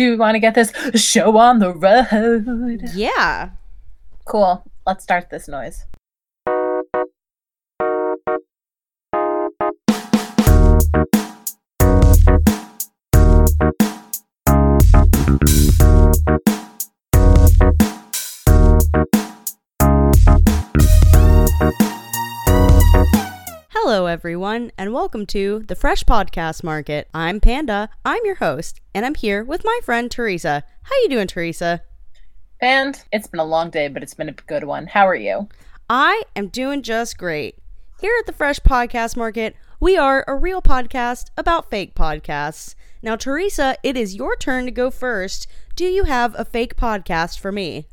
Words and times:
Do 0.00 0.06
you 0.06 0.16
want 0.16 0.34
to 0.34 0.38
get 0.38 0.54
this 0.54 0.72
show 0.94 1.36
on 1.36 1.58
the 1.58 1.74
road? 1.74 2.88
Yeah. 2.94 3.50
Cool. 4.24 4.64
Let's 4.86 5.04
start 5.04 5.28
this 5.28 5.46
noise. 5.46 5.84
Everyone, 24.20 24.70
and 24.76 24.92
welcome 24.92 25.24
to 25.24 25.64
the 25.66 25.74
Fresh 25.74 26.04
Podcast 26.04 26.62
Market. 26.62 27.08
I'm 27.14 27.40
Panda. 27.40 27.88
I'm 28.04 28.20
your 28.26 28.34
host, 28.34 28.78
and 28.94 29.06
I'm 29.06 29.14
here 29.14 29.42
with 29.42 29.64
my 29.64 29.80
friend 29.82 30.10
Teresa. 30.10 30.62
How 30.82 30.94
you 30.96 31.08
doing, 31.08 31.26
Teresa? 31.26 31.80
And 32.60 33.02
it's 33.12 33.28
been 33.28 33.40
a 33.40 33.44
long 33.46 33.70
day, 33.70 33.88
but 33.88 34.02
it's 34.02 34.12
been 34.12 34.28
a 34.28 34.32
good 34.32 34.64
one. 34.64 34.88
How 34.88 35.08
are 35.08 35.14
you? 35.14 35.48
I 35.88 36.24
am 36.36 36.48
doing 36.48 36.82
just 36.82 37.16
great. 37.16 37.56
Here 37.98 38.14
at 38.18 38.26
the 38.26 38.34
Fresh 38.34 38.60
Podcast 38.60 39.16
Market, 39.16 39.56
we 39.80 39.96
are 39.96 40.22
a 40.28 40.36
real 40.36 40.60
podcast 40.60 41.30
about 41.38 41.70
fake 41.70 41.94
podcasts. 41.94 42.74
Now, 43.00 43.16
Teresa, 43.16 43.76
it 43.82 43.96
is 43.96 44.16
your 44.16 44.36
turn 44.36 44.66
to 44.66 44.70
go 44.70 44.90
first. 44.90 45.46
Do 45.76 45.86
you 45.86 46.04
have 46.04 46.38
a 46.38 46.44
fake 46.44 46.76
podcast 46.76 47.38
for 47.38 47.50
me? 47.50 47.86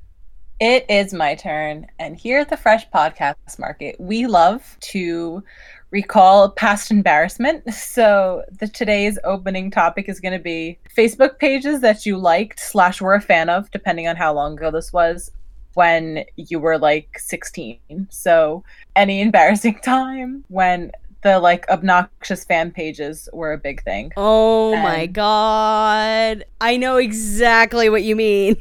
It 0.59 0.87
is 0.89 1.13
my 1.13 1.35
turn. 1.35 1.85
And 1.99 2.17
here 2.17 2.39
at 2.39 2.49
the 2.49 2.57
Fresh 2.57 2.89
Podcast 2.89 3.59
Market, 3.59 3.95
we 3.99 4.25
love 4.25 4.75
to 4.81 5.43
recall 5.91 6.49
past 6.49 6.91
embarrassment. 6.91 7.73
So 7.73 8.43
the 8.59 8.67
today's 8.67 9.17
opening 9.23 9.71
topic 9.71 10.09
is 10.09 10.19
going 10.19 10.33
to 10.33 10.39
be 10.39 10.77
Facebook 10.95 11.39
pages 11.39 11.81
that 11.81 12.05
you 12.05 12.17
liked 12.17 12.59
slash 12.59 13.01
were 13.01 13.13
a 13.13 13.21
fan 13.21 13.49
of, 13.49 13.71
depending 13.71 14.07
on 14.07 14.15
how 14.15 14.33
long 14.33 14.53
ago 14.53 14.71
this 14.71 14.91
was, 14.91 15.31
when 15.75 16.25
you 16.35 16.59
were 16.59 16.77
like 16.77 17.19
16. 17.19 18.07
So 18.09 18.63
any 18.95 19.21
embarrassing 19.27 19.79
time 19.83 20.43
when 20.49 20.91
the 21.23 21.39
like 21.39 21.67
obnoxious 21.69 22.43
fan 22.43 22.71
pages 22.71 23.29
were 23.33 23.53
a 23.53 23.57
big 23.57 23.83
thing. 23.83 24.11
Oh 24.17 24.75
my 24.75 25.05
god. 25.07 26.45
I 26.61 26.77
know 26.77 26.97
exactly 26.97 27.89
what 27.89 28.03
you 28.03 28.15
mean. 28.15 28.57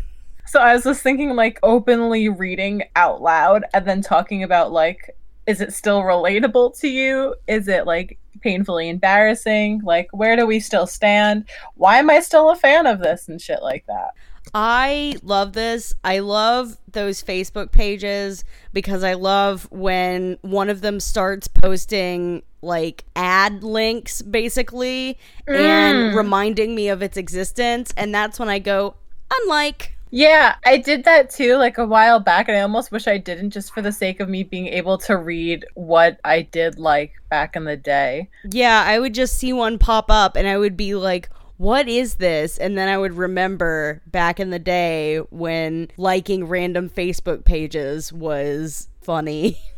So 0.47 0.61
I 0.61 0.75
was 0.75 0.85
just 0.85 1.03
thinking 1.03 1.35
like 1.35 1.59
openly 1.63 2.29
reading 2.29 2.85
out 2.95 3.21
loud 3.21 3.65
and 3.75 3.85
then 3.85 4.01
talking 4.01 4.43
about 4.43 4.71
like 4.71 5.16
is 5.47 5.61
it 5.61 5.73
still 5.73 6.01
relatable 6.03 6.79
to 6.81 6.89
you? 6.89 7.35
Is 7.47 7.69
it 7.69 7.87
like 7.87 8.19
painfully 8.41 8.89
embarrassing? 8.89 9.81
Like 9.85 10.09
where 10.13 10.37
do 10.37 10.47
we 10.47 10.61
still 10.61 10.87
stand? 10.87 11.45
Why 11.75 11.99
am 11.99 12.11
I 12.11 12.21
still 12.21 12.51
a 12.51 12.57
fan 12.57 12.87
of 12.87 12.99
this 13.01 13.29
and 13.29 13.41
shit 13.41 13.63
like 13.63 13.87
that? 13.87 14.11
I 14.55 15.17
love 15.23 15.55
this. 15.55 15.93
I 16.05 16.21
love 16.21 16.79
those 16.93 17.23
Facebook 17.23 17.73
pages 17.73 18.45
because 18.73 19.03
I 19.03 19.15
love 19.15 19.67
when 19.73 20.39
one 20.43 20.71
of 20.71 20.81
them 20.83 21.01
starts 21.01 21.49
posting 21.49 22.43
like 22.63 23.05
ad 23.17 23.63
links 23.65 24.23
basically 24.23 25.19
and 25.49 26.13
Mm. 26.13 26.15
reminding 26.15 26.75
me 26.75 26.89
of 26.89 27.03
its 27.03 27.17
existence. 27.17 27.93
And 27.97 28.15
that's 28.15 28.39
when 28.39 28.49
I 28.49 28.59
go, 28.61 28.95
unlike. 29.43 29.96
Yeah, 30.11 30.57
I 30.65 30.79
did 30.79 31.05
that 31.05 31.31
too 31.31 31.57
like 31.57 31.79
a 31.79 31.87
while 31.87 32.21
back 32.21 32.49
and 32.49 32.57
I 32.57 32.61
almost 32.61 32.93
wish 32.93 33.07
I 33.09 33.19
didn't 33.19 33.51
just 33.51 33.73
for 33.73 33.83
the 33.83 33.93
sake 33.93 34.21
of 34.21 34.29
me 34.29 34.45
being 34.45 34.69
able 34.69 34.99
to 34.99 35.17
read 35.17 35.65
what 35.75 36.21
I 36.25 36.43
did 36.43 36.79
like 36.79 37.12
back 37.29 37.57
in 37.57 37.65
the 37.65 37.77
day. 37.77 38.29
Yeah, 38.45 38.83
I 38.87 38.99
would 38.99 39.15
just 39.15 39.39
see 39.39 39.53
one 39.53 39.79
pop 39.79 40.11
up 40.11 40.37
and 40.37 40.47
I 40.47 40.59
would 40.59 40.77
be 40.77 40.95
like, 40.95 41.29
what 41.57 41.89
is 41.89 42.17
this? 42.17 42.59
And 42.59 42.77
then 42.77 42.89
I 42.89 42.99
would 42.99 43.15
remember 43.15 44.03
back 44.07 44.39
in 44.39 44.51
the 44.51 44.59
day 44.59 45.19
when 45.31 45.89
liking 45.97 46.47
random 46.47 46.89
Facebook 46.91 47.45
pages 47.45 48.12
was 48.12 48.89
funny. 49.03 49.59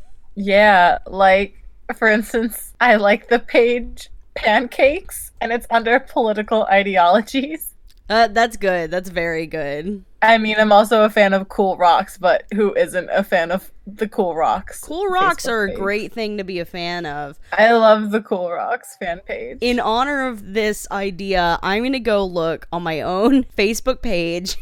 Yeah, 0.40 0.98
like 1.08 1.56
for 1.96 2.06
instance, 2.06 2.72
I 2.80 2.94
like 2.94 3.28
the 3.28 3.40
page 3.40 4.08
pancakes 4.36 5.32
and 5.40 5.50
it's 5.52 5.66
under 5.68 5.98
political 5.98 6.62
ideologies. 6.66 7.74
Uh, 8.08 8.28
that's 8.28 8.56
good. 8.56 8.90
That's 8.90 9.10
very 9.10 9.46
good. 9.46 10.04
I 10.20 10.38
mean, 10.38 10.56
I'm 10.58 10.72
also 10.72 11.04
a 11.04 11.10
fan 11.10 11.32
of 11.32 11.48
Cool 11.48 11.76
Rocks, 11.76 12.18
but 12.18 12.44
who 12.52 12.74
isn't 12.74 13.08
a 13.12 13.22
fan 13.22 13.52
of 13.52 13.70
the 13.86 14.08
Cool 14.08 14.34
Rocks? 14.34 14.80
Cool 14.84 15.06
rocks 15.06 15.46
Facebook 15.46 15.50
are 15.50 15.64
a 15.64 15.68
page? 15.68 15.78
great 15.78 16.12
thing 16.12 16.38
to 16.38 16.44
be 16.44 16.58
a 16.58 16.64
fan 16.64 17.06
of. 17.06 17.38
I 17.52 17.72
love 17.72 18.10
the 18.10 18.20
Cool 18.20 18.50
Rocks 18.50 18.96
fan 18.96 19.20
page. 19.20 19.58
In 19.60 19.78
honor 19.78 20.26
of 20.26 20.54
this 20.54 20.88
idea, 20.90 21.60
I'm 21.62 21.82
going 21.82 21.92
to 21.92 22.00
go 22.00 22.24
look 22.26 22.66
on 22.72 22.82
my 22.82 23.00
own 23.02 23.44
Facebook 23.56 24.02
page 24.02 24.56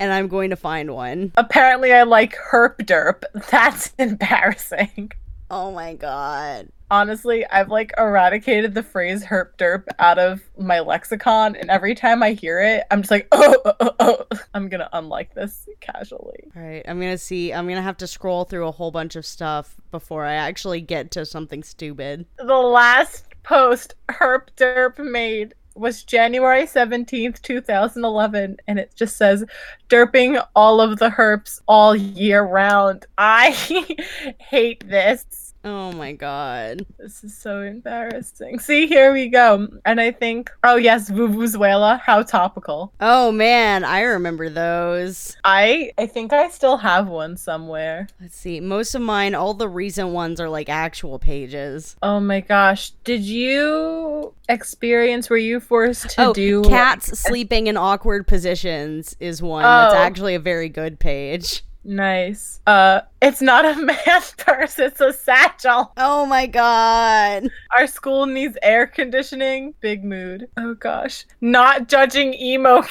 and 0.00 0.10
I'm 0.12 0.28
going 0.28 0.48
to 0.50 0.56
find 0.56 0.94
one. 0.94 1.32
Apparently, 1.36 1.92
I 1.92 2.04
like 2.04 2.36
Herp 2.50 2.78
Derp. 2.78 3.24
That's 3.50 3.92
embarrassing. 3.98 5.12
Oh 5.50 5.70
my 5.70 5.94
god. 5.94 6.68
Honestly, 6.94 7.44
I've 7.46 7.70
like 7.70 7.92
eradicated 7.98 8.72
the 8.72 8.84
phrase 8.84 9.24
herp 9.24 9.56
derp 9.58 9.84
out 9.98 10.20
of 10.20 10.40
my 10.56 10.78
lexicon, 10.78 11.56
and 11.56 11.68
every 11.68 11.96
time 11.96 12.22
I 12.22 12.34
hear 12.34 12.60
it, 12.60 12.84
I'm 12.88 13.02
just 13.02 13.10
like, 13.10 13.26
oh, 13.32 13.56
oh, 13.64 13.72
oh, 13.80 13.90
oh. 13.98 14.38
I'm 14.54 14.68
gonna 14.68 14.88
unlike 14.92 15.34
this 15.34 15.68
casually. 15.80 16.44
All 16.54 16.62
right, 16.62 16.84
I'm 16.86 17.00
going 17.00 17.10
to 17.10 17.18
see. 17.18 17.52
I'm 17.52 17.66
going 17.66 17.76
to 17.76 17.82
have 17.82 17.96
to 17.96 18.06
scroll 18.06 18.44
through 18.44 18.68
a 18.68 18.70
whole 18.70 18.92
bunch 18.92 19.16
of 19.16 19.26
stuff 19.26 19.74
before 19.90 20.24
I 20.24 20.34
actually 20.34 20.80
get 20.80 21.10
to 21.12 21.26
something 21.26 21.64
stupid. 21.64 22.26
The 22.38 22.54
last 22.54 23.26
post 23.42 23.96
herp 24.08 24.50
derp 24.56 24.98
made 24.98 25.54
was 25.74 26.04
January 26.04 26.62
17th, 26.62 27.42
2011, 27.42 28.58
and 28.68 28.78
it 28.78 28.92
just 28.94 29.16
says 29.16 29.44
derping 29.88 30.44
all 30.54 30.80
of 30.80 31.00
the 31.00 31.10
herps 31.10 31.60
all 31.66 31.96
year 31.96 32.42
round. 32.44 33.06
I 33.18 33.50
hate 34.38 34.88
this. 34.88 35.43
Oh 35.64 35.92
my 35.92 36.12
god. 36.12 36.84
This 36.98 37.24
is 37.24 37.36
so 37.36 37.62
embarrassing. 37.62 38.58
See, 38.58 38.86
here 38.86 39.12
we 39.12 39.28
go. 39.28 39.68
And 39.84 40.00
I 40.00 40.12
think, 40.12 40.50
oh 40.62 40.76
yes, 40.76 41.10
Vuvuzela, 41.10 41.98
how 42.00 42.22
topical. 42.22 42.92
Oh 43.00 43.32
man, 43.32 43.82
I 43.84 44.02
remember 44.02 44.50
those. 44.50 45.36
I 45.42 45.92
I 45.96 46.06
think 46.06 46.32
I 46.32 46.48
still 46.48 46.76
have 46.76 47.08
one 47.08 47.36
somewhere. 47.36 48.08
Let's 48.20 48.36
see. 48.36 48.60
Most 48.60 48.94
of 48.94 49.02
mine, 49.02 49.34
all 49.34 49.54
the 49.54 49.68
recent 49.68 50.10
ones 50.10 50.40
are 50.40 50.48
like 50.48 50.68
actual 50.68 51.18
pages. 51.18 51.96
Oh 52.02 52.20
my 52.20 52.40
gosh. 52.40 52.90
Did 53.04 53.22
you 53.22 54.34
experience 54.48 55.30
were 55.30 55.38
you 55.38 55.58
forced 55.60 56.10
to 56.10 56.26
oh, 56.26 56.32
do 56.34 56.62
cats 56.64 57.18
sleeping 57.18 57.66
in 57.66 57.78
awkward 57.78 58.26
positions 58.26 59.16
is 59.18 59.40
one 59.42 59.62
that's 59.62 59.94
Oh. 59.94 59.98
actually 59.98 60.34
a 60.34 60.38
very 60.40 60.68
good 60.68 60.98
page. 60.98 61.64
Nice. 61.84 62.60
Uh 62.66 63.02
it's 63.20 63.42
not 63.42 63.64
a 63.66 63.74
man 63.80 64.22
purse, 64.38 64.78
it's 64.78 65.00
a 65.00 65.12
satchel. 65.12 65.92
Oh 65.96 66.24
my 66.26 66.46
god. 66.46 67.48
Our 67.76 67.86
school 67.86 68.26
needs 68.26 68.56
air 68.62 68.86
conditioning. 68.86 69.74
Big 69.80 70.02
mood. 70.04 70.48
Oh 70.56 70.74
gosh. 70.74 71.26
Not 71.40 71.88
judging 71.88 72.34
emo 72.34 72.82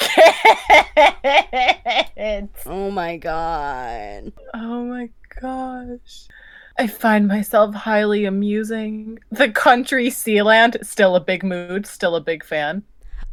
kids. 2.15 2.49
Oh 2.65 2.91
my 2.91 3.17
god. 3.17 4.31
Oh 4.53 4.83
my 4.85 5.09
gosh. 5.41 6.27
I 6.77 6.87
find 6.87 7.27
myself 7.27 7.75
highly 7.75 8.25
amusing. 8.25 9.19
The 9.31 9.49
country 9.49 10.07
Sealand, 10.09 10.83
still 10.85 11.15
a 11.15 11.19
big 11.19 11.43
mood, 11.43 11.85
still 11.85 12.15
a 12.15 12.21
big 12.21 12.43
fan. 12.43 12.83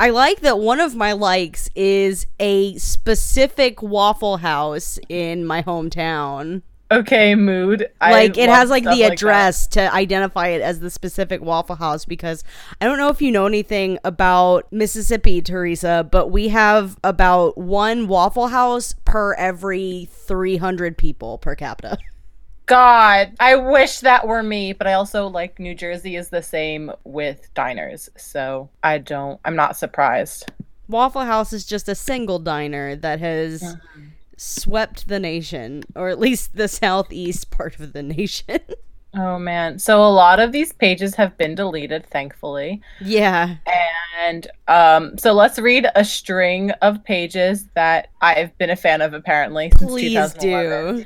I 0.00 0.08
like 0.08 0.40
that 0.40 0.58
one 0.58 0.80
of 0.80 0.96
my 0.96 1.12
likes 1.12 1.68
is 1.74 2.26
a 2.38 2.74
specific 2.78 3.82
Waffle 3.82 4.38
House 4.38 4.98
in 5.10 5.44
my 5.44 5.62
hometown. 5.62 6.62
Okay, 6.90 7.34
mood. 7.34 7.86
I 8.00 8.12
like 8.12 8.38
it 8.38 8.48
has 8.48 8.70
like 8.70 8.84
the 8.84 9.02
address 9.02 9.66
to 9.68 9.92
identify 9.92 10.48
it 10.48 10.62
as 10.62 10.80
the 10.80 10.88
specific 10.88 11.42
Waffle 11.42 11.76
House 11.76 12.06
because 12.06 12.44
I 12.80 12.86
don't 12.86 12.96
know 12.96 13.10
if 13.10 13.20
you 13.20 13.30
know 13.30 13.44
anything 13.44 13.98
about 14.02 14.72
Mississippi, 14.72 15.42
Teresa, 15.42 16.08
but 16.10 16.28
we 16.28 16.48
have 16.48 16.98
about 17.04 17.58
one 17.58 18.08
Waffle 18.08 18.48
House 18.48 18.94
per 19.04 19.34
every 19.34 20.08
300 20.10 20.96
people 20.96 21.36
per 21.36 21.54
capita. 21.54 21.98
God, 22.70 23.32
I 23.40 23.56
wish 23.56 23.98
that 23.98 24.26
were 24.28 24.42
me, 24.44 24.72
but 24.72 24.86
I 24.86 24.92
also 24.92 25.26
like 25.26 25.58
New 25.58 25.74
Jersey 25.74 26.14
is 26.14 26.28
the 26.28 26.42
same 26.42 26.92
with 27.04 27.52
diners, 27.54 28.08
so 28.16 28.70
I 28.82 28.98
don't. 28.98 29.40
I'm 29.44 29.56
not 29.56 29.76
surprised. 29.76 30.50
Waffle 30.86 31.24
House 31.24 31.52
is 31.52 31.64
just 31.66 31.88
a 31.88 31.94
single 31.96 32.38
diner 32.38 32.94
that 32.96 33.18
has 33.18 33.76
swept 34.36 35.08
the 35.08 35.18
nation, 35.18 35.82
or 35.96 36.08
at 36.10 36.20
least 36.20 36.54
the 36.54 36.68
southeast 36.68 37.50
part 37.50 37.80
of 37.80 37.92
the 37.92 38.02
nation. 38.02 38.60
Oh 39.12 39.40
man, 39.40 39.80
so 39.80 40.04
a 40.04 40.06
lot 40.06 40.38
of 40.38 40.52
these 40.52 40.72
pages 40.72 41.16
have 41.16 41.36
been 41.36 41.56
deleted, 41.56 42.06
thankfully. 42.06 42.80
yeah. 43.00 43.56
And 44.20 44.46
um, 44.68 45.18
so 45.18 45.32
let's 45.32 45.58
read 45.58 45.88
a 45.96 46.04
string 46.04 46.70
of 46.82 47.02
pages 47.02 47.66
that 47.74 48.10
I've 48.20 48.56
been 48.58 48.70
a 48.70 48.76
fan 48.76 49.00
of 49.02 49.12
apparently 49.12 49.72
since 49.76 49.90
Please 49.90 50.12
2011. 50.12 50.96
do. 50.98 51.04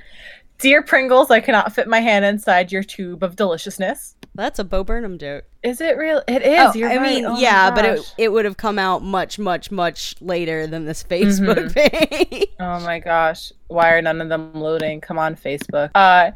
Dear 0.58 0.82
Pringles, 0.82 1.30
I 1.30 1.40
cannot 1.40 1.74
fit 1.74 1.88
my 1.88 2.00
hand 2.00 2.24
inside 2.24 2.72
your 2.72 2.82
tube 2.82 3.22
of 3.22 3.36
deliciousness. 3.36 4.14
That's 4.34 4.58
a 4.58 4.64
Bo 4.64 4.82
Burnham 4.82 5.18
joke. 5.18 5.44
Is 5.62 5.80
it 5.80 5.96
real? 5.96 6.22
It 6.26 6.42
is. 6.42 6.76
Oh, 6.76 6.86
I 6.86 6.96
right. 6.96 7.02
mean, 7.02 7.24
Oh 7.24 7.38
yeah, 7.38 7.70
but 7.70 7.84
it, 7.84 8.14
it 8.18 8.32
would 8.32 8.44
have 8.44 8.56
come 8.56 8.78
out 8.78 9.02
much, 9.02 9.38
much, 9.38 9.70
much 9.70 10.16
later 10.20 10.66
than 10.66 10.86
this 10.86 11.04
Facebook 11.04 11.72
page. 11.74 12.48
Oh 12.58 12.80
my 12.80 12.98
gosh. 12.98 13.52
Why 13.68 13.92
are 13.92 14.02
none 14.02 14.20
of 14.20 14.28
them 14.28 14.52
loading? 14.54 15.00
Come 15.00 15.18
on, 15.18 15.36
Facebook. 15.36 15.90
Uh 15.94 16.32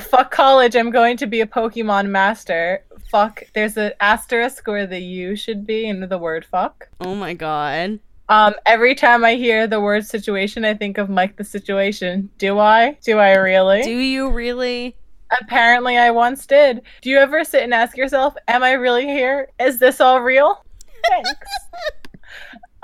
fuck 0.00 0.30
college. 0.30 0.76
I'm 0.76 0.90
going 0.90 1.16
to 1.18 1.26
be 1.26 1.40
a 1.40 1.46
Pokemon 1.46 2.08
master. 2.08 2.84
Fuck. 3.10 3.44
There's 3.54 3.76
an 3.76 3.92
asterisk 4.00 4.66
where 4.66 4.86
the 4.86 4.98
U 4.98 5.36
should 5.36 5.66
be 5.66 5.86
in 5.86 6.00
the 6.00 6.18
word 6.18 6.44
fuck. 6.44 6.88
oh 7.00 7.14
my 7.14 7.34
god. 7.34 8.00
Um, 8.28 8.54
every 8.66 8.94
time 8.94 9.24
I 9.24 9.34
hear 9.34 9.66
the 9.66 9.80
word 9.80 10.04
situation, 10.04 10.64
I 10.64 10.74
think 10.74 10.98
of 10.98 11.08
Mike 11.08 11.36
the 11.36 11.44
Situation. 11.44 12.28
Do 12.38 12.58
I? 12.58 12.98
Do 13.04 13.18
I 13.18 13.34
really? 13.34 13.82
Do 13.82 13.96
you 13.96 14.30
really? 14.30 14.96
Apparently, 15.40 15.96
I 15.96 16.10
once 16.10 16.46
did. 16.46 16.82
Do 17.02 17.10
you 17.10 17.18
ever 17.18 17.44
sit 17.44 17.62
and 17.62 17.74
ask 17.74 17.96
yourself, 17.96 18.34
"Am 18.48 18.62
I 18.62 18.72
really 18.72 19.06
here? 19.06 19.48
Is 19.60 19.78
this 19.78 20.00
all 20.00 20.20
real?" 20.20 20.64
Thanks. 21.08 21.30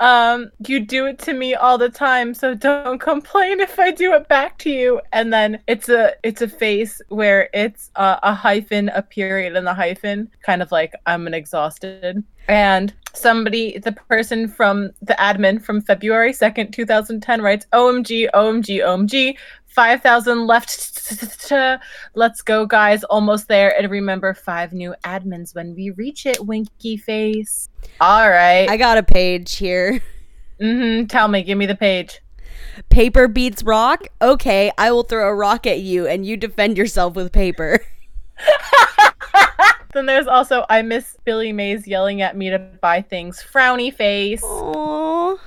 Um, 0.03 0.51
you 0.67 0.81
do 0.81 1.05
it 1.05 1.17
to 1.19 1.33
me 1.33 1.55
all 1.55 1.77
the 1.77 1.87
time, 1.87 2.33
so 2.33 2.53
don't 2.53 2.99
complain 2.99 3.61
if 3.61 3.79
I 3.79 3.91
do 3.91 4.13
it 4.13 4.27
back 4.27 4.57
to 4.59 4.69
you. 4.69 4.99
And 5.13 5.31
then 5.31 5.59
it's 5.65 5.87
a 5.87 6.13
it's 6.23 6.41
a 6.41 6.49
face 6.49 7.01
where 7.07 7.49
it's 7.53 7.89
a, 7.95 8.19
a 8.21 8.33
hyphen, 8.33 8.89
a 8.89 9.01
period, 9.01 9.55
and 9.55 9.65
the 9.65 9.73
hyphen, 9.73 10.29
kind 10.41 10.61
of 10.61 10.73
like 10.73 10.93
I'm 11.05 11.25
an 11.25 11.33
exhausted. 11.33 12.21
And 12.49 12.93
somebody, 13.13 13.77
the 13.77 13.93
person 13.93 14.49
from 14.49 14.91
the 15.01 15.13
admin 15.13 15.63
from 15.63 15.81
February 15.81 16.33
2nd, 16.33 16.73
2010 16.73 17.41
writes, 17.41 17.65
OMG, 17.71 18.27
OMG, 18.33 18.83
OMG, 18.83 19.37
5,000 19.73 20.47
left. 20.47 21.51
Let's 22.15 22.41
go, 22.41 22.65
guys. 22.65 23.03
Almost 23.05 23.47
there. 23.47 23.77
And 23.77 23.89
remember, 23.89 24.33
five 24.33 24.73
new 24.73 24.95
admins 25.03 25.53
when 25.55 25.75
we 25.75 25.91
reach 25.91 26.25
it, 26.25 26.45
winky 26.45 26.97
face. 26.97 27.69
All 27.99 28.29
right. 28.29 28.69
I 28.69 28.77
got 28.77 28.97
a 28.97 29.03
page 29.03 29.55
here. 29.55 30.01
mm-hmm. 30.61 31.07
Tell 31.07 31.27
me, 31.27 31.43
give 31.43 31.57
me 31.57 31.65
the 31.65 31.75
page. 31.75 32.19
Paper 32.89 33.27
beats 33.27 33.63
rock? 33.63 34.07
Okay, 34.21 34.71
I 34.77 34.91
will 34.91 35.03
throw 35.03 35.27
a 35.27 35.35
rock 35.35 35.67
at 35.67 35.81
you 35.81 36.07
and 36.07 36.25
you 36.25 36.37
defend 36.37 36.77
yourself 36.77 37.15
with 37.15 37.31
paper. 37.31 37.79
Then 39.93 40.07
there's 40.07 40.25
also, 40.25 40.65
I 40.69 40.81
miss 40.81 41.17
Billy 41.23 41.53
Mays 41.53 41.87
yelling 41.87 42.21
at 42.23 42.35
me 42.35 42.49
to 42.49 42.57
buy 42.57 43.01
things. 43.01 43.43
Frowny 43.53 43.93
face. 43.93 44.43
Aww. 44.43 45.37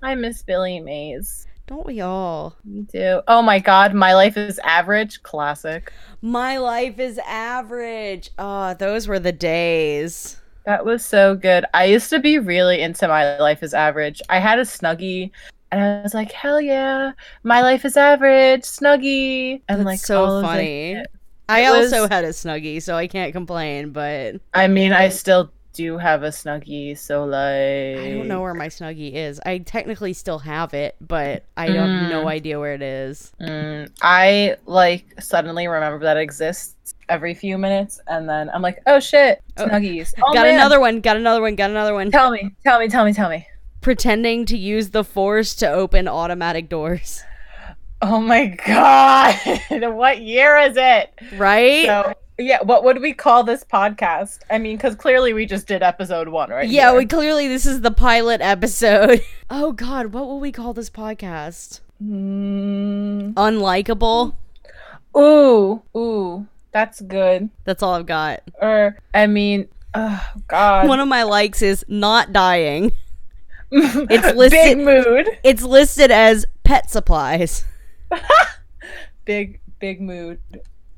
I 0.00 0.14
miss 0.14 0.44
Billy 0.44 0.78
Mays. 0.78 1.48
Don't 1.66 1.84
we 1.86 2.00
all? 2.00 2.56
Me 2.64 2.86
too. 2.90 3.20
Oh 3.26 3.42
my 3.42 3.58
god, 3.58 3.92
my 3.92 4.14
life 4.14 4.36
is 4.36 4.58
average. 4.60 5.22
Classic. 5.24 5.92
My 6.22 6.58
life 6.58 6.98
is 7.00 7.18
average. 7.26 8.30
Oh, 8.38 8.74
those 8.74 9.08
were 9.08 9.18
the 9.18 9.32
days. 9.32 10.40
That 10.64 10.84
was 10.84 11.04
so 11.04 11.34
good. 11.34 11.64
I 11.74 11.84
used 11.86 12.10
to 12.10 12.18
be 12.20 12.38
really 12.38 12.80
into 12.80 13.08
my 13.08 13.38
life 13.38 13.62
is 13.62 13.74
average. 13.74 14.22
I 14.28 14.38
had 14.38 14.58
a 14.58 14.62
snuggie 14.62 15.30
and 15.72 15.82
I 15.82 16.02
was 16.02 16.14
like, 16.14 16.30
hell 16.32 16.60
yeah, 16.60 17.12
my 17.42 17.62
life 17.62 17.84
is 17.84 17.96
average, 17.96 18.62
snuggie. 18.62 19.60
And 19.68 19.80
That's 19.80 19.86
like 19.86 19.98
so 20.00 20.24
all 20.24 20.36
of 20.38 20.42
the- 20.42 20.48
funny. 20.48 21.02
I 21.48 21.70
was- 21.70 21.92
also 21.92 22.08
had 22.08 22.24
a 22.24 22.28
snuggie, 22.30 22.82
so 22.82 22.96
I 22.96 23.06
can't 23.06 23.32
complain, 23.32 23.90
but 23.90 24.36
I 24.54 24.66
mean, 24.68 24.92
I 24.92 25.08
still 25.08 25.52
do 25.76 25.98
have 25.98 26.22
a 26.22 26.28
snuggie, 26.28 26.96
so 26.96 27.24
like 27.24 28.06
I 28.06 28.10
don't 28.12 28.28
know 28.28 28.40
where 28.40 28.54
my 28.54 28.68
snuggie 28.68 29.12
is. 29.14 29.40
I 29.44 29.58
technically 29.58 30.12
still 30.14 30.38
have 30.40 30.72
it, 30.74 30.96
but 31.00 31.44
I 31.56 31.66
don't 31.68 31.90
Mm. 31.90 32.08
no 32.08 32.28
idea 32.28 32.58
where 32.58 32.74
it 32.74 32.82
is. 32.82 33.32
Mm, 33.40 33.90
I 34.02 34.56
like 34.66 35.04
suddenly 35.20 35.68
remember 35.68 36.04
that 36.04 36.16
it 36.16 36.20
exists 36.20 36.94
every 37.08 37.34
few 37.34 37.58
minutes, 37.58 38.00
and 38.08 38.28
then 38.28 38.50
I'm 38.52 38.62
like, 38.62 38.80
oh 38.86 38.98
shit, 39.00 39.42
Oh, 39.58 39.66
snuggies. 39.66 40.12
Oh, 40.22 40.32
got 40.32 40.46
man. 40.46 40.54
another 40.54 40.80
one, 40.80 41.00
got 41.00 41.16
another 41.16 41.40
one, 41.42 41.54
got 41.54 41.70
another 41.70 41.94
one. 41.94 42.10
Tell 42.10 42.30
me, 42.30 42.50
tell 42.64 42.78
me, 42.80 42.88
tell 42.88 43.04
me, 43.04 43.12
tell 43.12 43.28
me. 43.28 43.46
Pretending 43.82 44.46
to 44.46 44.56
use 44.56 44.90
the 44.90 45.04
force 45.04 45.54
to 45.56 45.70
open 45.70 46.08
automatic 46.08 46.68
doors. 46.68 47.22
Oh 48.02 48.20
my 48.20 48.46
god, 48.66 49.34
what 49.70 50.20
year 50.20 50.56
is 50.58 50.76
it? 50.76 51.12
Right? 51.36 51.86
So 51.86 52.14
yeah, 52.38 52.62
what 52.62 52.84
would 52.84 53.00
we 53.00 53.12
call 53.12 53.44
this 53.44 53.64
podcast? 53.64 54.40
I 54.50 54.58
mean, 54.58 54.76
because 54.76 54.94
clearly 54.94 55.32
we 55.32 55.46
just 55.46 55.66
did 55.66 55.82
episode 55.82 56.28
one, 56.28 56.50
right? 56.50 56.68
yeah, 56.68 56.90
here. 56.90 56.98
we 56.98 57.06
clearly 57.06 57.48
this 57.48 57.64
is 57.66 57.80
the 57.80 57.90
pilot 57.90 58.40
episode. 58.40 59.22
oh 59.50 59.72
god, 59.72 60.06
what 60.12 60.26
will 60.26 60.40
we 60.40 60.52
call 60.52 60.72
this 60.74 60.90
podcast? 60.90 61.80
Mm, 62.02 63.32
Unlikable? 63.34 64.34
ooh, 65.16 65.82
ooh, 65.96 66.46
that's 66.72 67.00
good. 67.00 67.48
That's 67.64 67.82
all 67.82 67.94
I've 67.94 68.06
got. 68.06 68.42
Or 68.60 68.98
I 69.14 69.26
mean, 69.26 69.68
oh 69.94 70.22
god, 70.46 70.88
One 70.88 71.00
of 71.00 71.08
my 71.08 71.22
likes 71.22 71.62
is 71.62 71.84
not 71.88 72.32
dying. 72.32 72.92
it's 73.70 74.36
listed- 74.36 74.50
big 74.50 74.78
mood, 74.78 75.28
It's 75.42 75.62
listed 75.62 76.10
as 76.10 76.44
pet 76.64 76.90
supplies. 76.90 77.64
big 79.24 79.60
big 79.78 80.00
mood. 80.00 80.38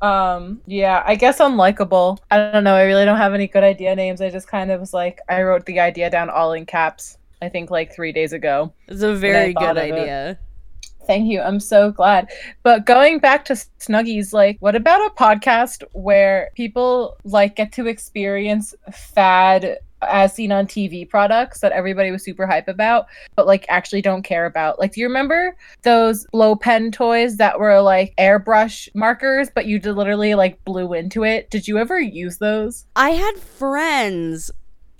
Um, 0.00 0.60
yeah, 0.66 1.02
I 1.06 1.16
guess 1.16 1.38
unlikable. 1.38 2.18
I 2.30 2.36
don't 2.52 2.64
know. 2.64 2.74
I 2.74 2.84
really 2.84 3.04
don't 3.04 3.18
have 3.18 3.34
any 3.34 3.46
good 3.46 3.64
idea 3.64 3.94
names. 3.96 4.20
I 4.20 4.30
just 4.30 4.48
kind 4.48 4.70
of 4.70 4.80
was 4.80 4.94
like, 4.94 5.20
I 5.28 5.42
wrote 5.42 5.66
the 5.66 5.80
idea 5.80 6.10
down 6.10 6.30
all 6.30 6.52
in 6.52 6.66
caps. 6.66 7.18
I 7.42 7.48
think 7.48 7.70
like 7.70 7.92
three 7.94 8.12
days 8.12 8.32
ago. 8.32 8.72
It's 8.86 9.02
a 9.02 9.14
very 9.14 9.52
good 9.52 9.76
it. 9.76 9.92
idea. 9.92 10.38
Thank 11.06 11.30
you. 11.30 11.40
I'm 11.40 11.58
so 11.58 11.90
glad. 11.90 12.30
But 12.62 12.84
going 12.84 13.18
back 13.18 13.44
to 13.46 13.54
Snuggies, 13.54 14.32
like, 14.32 14.58
what 14.60 14.74
about 14.74 15.00
a 15.06 15.14
podcast 15.14 15.82
where 15.92 16.50
people 16.54 17.16
like 17.24 17.56
get 17.56 17.72
to 17.72 17.86
experience 17.86 18.74
fad 18.92 19.78
as 20.02 20.34
seen 20.34 20.52
on 20.52 20.66
TV 20.66 21.08
products 21.08 21.60
that 21.60 21.72
everybody 21.72 22.10
was 22.10 22.24
super 22.24 22.46
hype 22.46 22.68
about, 22.68 23.06
but 23.36 23.46
like 23.46 23.66
actually 23.68 24.02
don't 24.02 24.22
care 24.22 24.46
about? 24.46 24.78
Like, 24.78 24.92
do 24.92 25.00
you 25.00 25.06
remember 25.06 25.56
those 25.82 26.26
blow 26.32 26.56
pen 26.56 26.92
toys 26.92 27.36
that 27.36 27.58
were 27.58 27.80
like 27.80 28.14
airbrush 28.18 28.88
markers, 28.94 29.48
but 29.54 29.66
you 29.66 29.78
literally 29.80 30.34
like 30.34 30.64
blew 30.64 30.92
into 30.92 31.24
it? 31.24 31.50
Did 31.50 31.68
you 31.68 31.78
ever 31.78 32.00
use 32.00 32.38
those? 32.38 32.86
I 32.96 33.10
had 33.10 33.38
friends. 33.38 34.50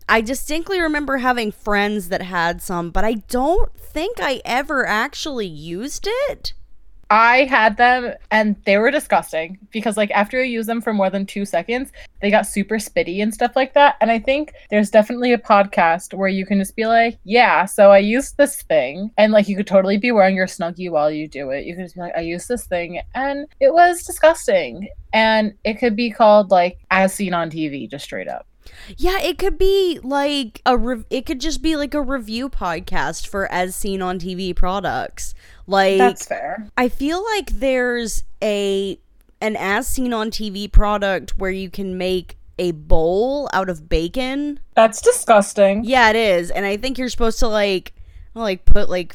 I 0.08 0.22
distinctly 0.22 0.80
remember 0.80 1.18
having 1.18 1.52
friends 1.52 2.08
that 2.08 2.22
had 2.22 2.62
some, 2.62 2.90
but 2.90 3.04
I 3.04 3.14
don't 3.28 3.74
think 3.78 4.18
I 4.20 4.40
ever 4.44 4.86
actually 4.86 5.46
used 5.46 6.08
it. 6.28 6.54
I 7.10 7.44
had 7.44 7.78
them 7.78 8.14
and 8.30 8.56
they 8.64 8.76
were 8.76 8.90
disgusting 8.90 9.58
because 9.70 9.96
like 9.96 10.10
after 10.10 10.42
you 10.42 10.52
use 10.52 10.66
them 10.66 10.82
for 10.82 10.92
more 10.92 11.08
than 11.08 11.24
2 11.24 11.46
seconds, 11.46 11.90
they 12.20 12.30
got 12.30 12.46
super 12.46 12.76
spitty 12.76 13.22
and 13.22 13.32
stuff 13.32 13.56
like 13.56 13.72
that. 13.74 13.96
And 14.00 14.10
I 14.10 14.18
think 14.18 14.52
there's 14.68 14.90
definitely 14.90 15.32
a 15.32 15.38
podcast 15.38 16.12
where 16.12 16.28
you 16.28 16.44
can 16.44 16.58
just 16.58 16.76
be 16.76 16.86
like, 16.86 17.18
"Yeah, 17.24 17.64
so 17.64 17.90
I 17.92 17.98
used 17.98 18.36
this 18.36 18.62
thing." 18.62 19.10
And 19.16 19.32
like 19.32 19.48
you 19.48 19.56
could 19.56 19.66
totally 19.66 19.96
be 19.96 20.12
wearing 20.12 20.36
your 20.36 20.46
snuggie 20.46 20.90
while 20.90 21.10
you 21.10 21.28
do 21.28 21.50
it. 21.50 21.64
You 21.64 21.74
could 21.76 21.84
just 21.84 21.94
be 21.94 22.02
like, 22.02 22.16
"I 22.16 22.20
used 22.20 22.48
this 22.48 22.66
thing 22.66 23.00
and 23.14 23.46
it 23.60 23.72
was 23.72 24.02
disgusting." 24.02 24.88
And 25.12 25.54
it 25.64 25.74
could 25.74 25.96
be 25.96 26.10
called 26.10 26.50
like 26.50 26.78
as 26.90 27.14
seen 27.14 27.32
on 27.32 27.50
TV 27.50 27.88
just 27.90 28.04
straight 28.04 28.28
up. 28.28 28.46
Yeah, 28.96 29.20
it 29.20 29.38
could 29.38 29.58
be 29.58 30.00
like 30.02 30.62
a 30.64 30.76
rev- 30.76 31.06
it 31.10 31.26
could 31.26 31.40
just 31.40 31.62
be 31.62 31.76
like 31.76 31.94
a 31.94 32.02
review 32.02 32.48
podcast 32.48 33.26
for 33.26 33.50
as 33.52 33.76
seen 33.76 34.02
on 34.02 34.18
TV 34.18 34.54
products. 34.54 35.34
Like 35.66 35.98
That's 35.98 36.26
fair. 36.26 36.68
I 36.76 36.88
feel 36.88 37.24
like 37.24 37.50
there's 37.50 38.24
a 38.42 38.98
an 39.40 39.56
as 39.56 39.86
seen 39.86 40.12
on 40.12 40.30
TV 40.30 40.70
product 40.70 41.38
where 41.38 41.50
you 41.50 41.70
can 41.70 41.98
make 41.98 42.36
a 42.58 42.72
bowl 42.72 43.48
out 43.52 43.68
of 43.68 43.88
bacon. 43.88 44.60
That's 44.74 45.00
disgusting. 45.00 45.84
Yeah, 45.84 46.10
it 46.10 46.16
is. 46.16 46.50
And 46.50 46.66
I 46.66 46.76
think 46.76 46.98
you're 46.98 47.08
supposed 47.08 47.38
to 47.40 47.48
like 47.48 47.92
like 48.34 48.64
put 48.64 48.88
like 48.88 49.14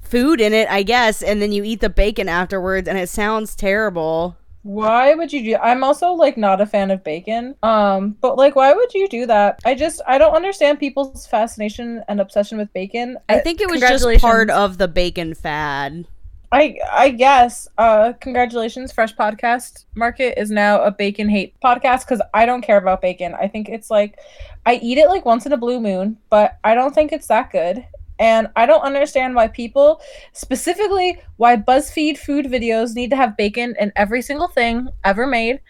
food 0.00 0.40
in 0.40 0.52
it, 0.52 0.68
I 0.68 0.82
guess, 0.82 1.22
and 1.22 1.40
then 1.40 1.52
you 1.52 1.64
eat 1.64 1.80
the 1.80 1.88
bacon 1.88 2.28
afterwards 2.28 2.88
and 2.88 2.98
it 2.98 3.08
sounds 3.08 3.54
terrible. 3.54 4.36
Why 4.62 5.14
would 5.14 5.32
you 5.32 5.42
do 5.42 5.56
I'm 5.56 5.82
also 5.82 6.12
like 6.12 6.36
not 6.36 6.60
a 6.60 6.66
fan 6.66 6.90
of 6.90 7.02
bacon. 7.02 7.56
Um, 7.62 8.16
but 8.20 8.36
like 8.36 8.54
why 8.54 8.72
would 8.72 8.94
you 8.94 9.08
do 9.08 9.26
that? 9.26 9.60
I 9.64 9.74
just 9.74 10.00
I 10.06 10.18
don't 10.18 10.34
understand 10.34 10.78
people's 10.78 11.26
fascination 11.26 12.02
and 12.08 12.20
obsession 12.20 12.58
with 12.58 12.72
bacon. 12.72 13.18
I 13.28 13.38
think 13.38 13.60
it 13.60 13.70
was 13.70 13.80
just 13.80 14.20
part 14.20 14.50
of 14.50 14.78
the 14.78 14.88
bacon 14.88 15.34
fad. 15.34 16.06
I 16.52 16.76
I 16.92 17.08
guess. 17.10 17.66
Uh 17.76 18.12
congratulations, 18.20 18.92
Fresh 18.92 19.16
Podcast 19.16 19.86
Market 19.96 20.38
is 20.38 20.50
now 20.50 20.82
a 20.82 20.92
bacon 20.92 21.28
hate 21.28 21.54
podcast 21.64 22.00
because 22.00 22.22
I 22.32 22.46
don't 22.46 22.62
care 22.62 22.76
about 22.76 23.00
bacon. 23.00 23.34
I 23.34 23.48
think 23.48 23.68
it's 23.68 23.90
like 23.90 24.18
I 24.64 24.74
eat 24.76 24.98
it 24.98 25.08
like 25.08 25.24
once 25.24 25.44
in 25.44 25.52
a 25.52 25.56
blue 25.56 25.80
moon, 25.80 26.18
but 26.30 26.58
I 26.62 26.74
don't 26.74 26.94
think 26.94 27.10
it's 27.10 27.26
that 27.26 27.50
good. 27.50 27.84
And 28.22 28.46
I 28.54 28.66
don't 28.66 28.82
understand 28.82 29.34
why 29.34 29.48
people, 29.48 30.00
specifically 30.32 31.20
why 31.38 31.56
BuzzFeed 31.56 32.18
food 32.18 32.46
videos 32.46 32.94
need 32.94 33.10
to 33.10 33.16
have 33.16 33.36
bacon 33.36 33.74
in 33.80 33.92
every 33.96 34.22
single 34.22 34.46
thing 34.46 34.88
ever 35.02 35.26
made. 35.26 35.60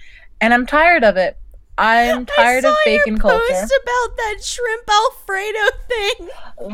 And 0.42 0.52
I'm 0.52 0.66
tired 0.66 1.02
of 1.02 1.16
it. 1.16 1.38
I'm 1.78 2.26
tired 2.36 2.66
I 2.66 2.68
of 2.68 2.74
saw 2.74 2.90
your 2.90 2.98
bacon 2.98 3.18
culture. 3.18 3.42
Post 3.48 3.72
about 3.82 4.16
that 4.18 4.36
shrimp 4.42 4.90
alfredo 4.90 5.58
thing. 5.88 6.28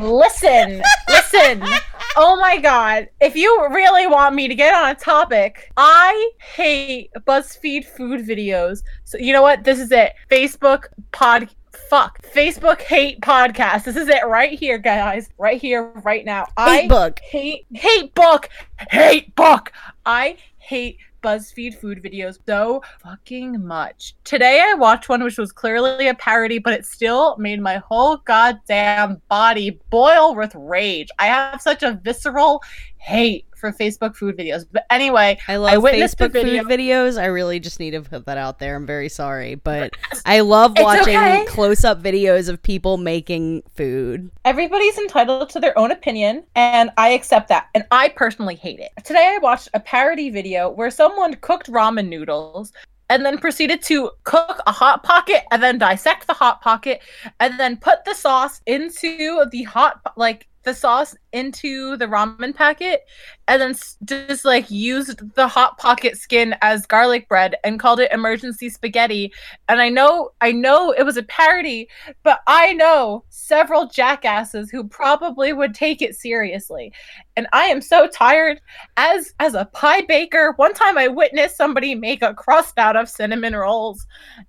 Listen, 0.05 0.83
listen. 1.07 1.63
oh 2.17 2.37
my 2.41 2.57
god. 2.57 3.07
If 3.21 3.37
you 3.37 3.67
really 3.69 4.05
want 4.05 4.35
me 4.35 4.49
to 4.49 4.55
get 4.55 4.73
on 4.73 4.89
a 4.89 4.95
topic, 4.95 5.71
I 5.77 6.31
hate 6.39 7.09
BuzzFeed 7.19 7.85
food 7.85 8.27
videos. 8.27 8.83
So 9.05 9.17
you 9.17 9.31
know 9.31 9.41
what? 9.41 9.63
This 9.63 9.79
is 9.79 9.93
it. 9.93 10.11
Facebook 10.29 10.87
pod 11.13 11.47
fuck. 11.89 12.21
Facebook 12.33 12.81
hate 12.81 13.21
podcast. 13.21 13.83
This 13.83 13.95
is 13.95 14.07
it 14.09 14.25
right 14.25 14.57
here, 14.57 14.77
guys. 14.77 15.29
Right 15.37 15.59
here, 15.59 15.91
right 16.03 16.25
now. 16.25 16.45
Hate 16.57 16.85
I 16.85 16.87
book. 16.87 17.19
hate 17.19 17.65
hate 17.73 18.13
book. 18.15 18.49
Hate 18.89 19.35
book. 19.35 19.71
I 20.05 20.37
hate 20.57 20.97
BuzzFeed 21.21 21.75
food 21.75 22.01
videos 22.01 22.37
so 22.47 22.81
fucking 23.03 23.65
much. 23.65 24.15
Today 24.23 24.63
I 24.65 24.73
watched 24.73 25.09
one 25.09 25.23
which 25.23 25.37
was 25.37 25.51
clearly 25.51 26.07
a 26.07 26.13
parody, 26.15 26.59
but 26.59 26.73
it 26.73 26.85
still 26.85 27.35
made 27.37 27.61
my 27.61 27.77
whole 27.77 28.17
goddamn 28.17 29.21
body 29.27 29.79
boil 29.89 30.35
with 30.35 30.55
rage. 30.55 31.09
I 31.19 31.25
have 31.27 31.61
such 31.61 31.83
a 31.83 31.99
visceral 32.03 32.61
hate 32.99 33.45
for 33.55 33.73
Facebook 33.73 34.15
food 34.15 34.37
videos. 34.37 34.65
But 34.71 34.85
anyway, 34.89 35.37
I 35.47 35.57
love 35.57 35.73
a 35.73 35.87
Facebook 35.87 36.31
video- 36.31 36.63
food 36.63 36.71
videos. 36.71 37.21
I 37.21 37.25
really 37.25 37.59
just 37.59 37.79
need 37.79 37.91
to 37.91 38.01
put 38.01 38.25
that 38.25 38.37
out 38.37 38.59
there. 38.59 38.75
I'm 38.75 38.85
very 38.85 39.09
sorry, 39.09 39.55
but 39.55 39.93
I 40.25 40.41
love 40.41 40.73
watching 40.77 41.17
okay. 41.17 41.45
close-up 41.47 42.01
videos 42.01 42.47
of 42.49 42.61
people 42.61 42.97
making 42.97 43.63
food. 43.75 44.31
everybody's 44.45 44.97
entitled 44.97 45.49
to 45.49 45.59
their 45.59 45.77
own 45.77 45.91
opinion 45.91 46.43
and 46.55 46.89
i 46.97 47.09
accept 47.09 47.47
that 47.47 47.67
and 47.73 47.83
i 47.91 48.09
personally 48.09 48.55
hate 48.55 48.79
it 48.79 48.91
today 49.03 49.33
i 49.35 49.37
watched 49.41 49.69
a 49.73 49.79
parody 49.79 50.29
video 50.29 50.69
where 50.69 50.89
someone 50.89 51.33
cooked 51.35 51.67
ramen 51.71 52.07
noodles 52.07 52.73
and 53.09 53.25
then 53.25 53.37
proceeded 53.37 53.81
to 53.81 54.11
cook 54.23 54.61
a 54.67 54.71
hot 54.71 55.03
pocket 55.03 55.43
and 55.51 55.61
then 55.63 55.77
dissect 55.77 56.27
the 56.27 56.33
hot 56.33 56.61
pocket 56.61 57.01
and 57.39 57.59
then 57.59 57.75
put 57.77 58.05
the 58.05 58.13
sauce 58.13 58.61
into 58.65 59.45
the 59.51 59.63
hot 59.63 59.99
like 60.15 60.47
the 60.63 60.73
sauce 60.73 61.15
into 61.33 61.95
the 61.97 62.05
ramen 62.05 62.53
packet 62.53 63.01
and 63.47 63.61
then 63.61 63.75
just 64.05 64.45
like 64.45 64.69
used 64.69 65.33
the 65.35 65.47
hot 65.47 65.77
pocket 65.77 66.17
skin 66.17 66.55
as 66.61 66.85
garlic 66.85 67.27
bread 67.29 67.55
and 67.63 67.79
called 67.79 67.99
it 67.99 68.11
emergency 68.11 68.69
spaghetti 68.69 69.31
and 69.67 69.81
i 69.81 69.89
know 69.89 70.29
i 70.41 70.51
know 70.51 70.91
it 70.91 71.03
was 71.03 71.17
a 71.17 71.23
parody 71.23 71.87
but 72.23 72.39
I 72.47 72.73
know 72.73 73.23
several 73.29 73.87
jackasses 73.87 74.69
who 74.69 74.87
probably 74.87 75.53
would 75.53 75.73
take 75.73 76.01
it 76.01 76.15
seriously. 76.15 76.91
And 77.35 77.47
I 77.53 77.65
am 77.65 77.81
so 77.81 78.07
tired 78.07 78.59
as 78.97 79.33
as 79.39 79.53
a 79.53 79.65
pie 79.65 80.01
baker. 80.01 80.53
One 80.57 80.73
time 80.73 80.97
I 80.97 81.07
witnessed 81.07 81.57
somebody 81.57 81.95
make 81.95 82.21
a 82.21 82.33
crust 82.33 82.77
out 82.77 82.95
of 82.95 83.09
cinnamon 83.09 83.55
rolls, 83.55 84.05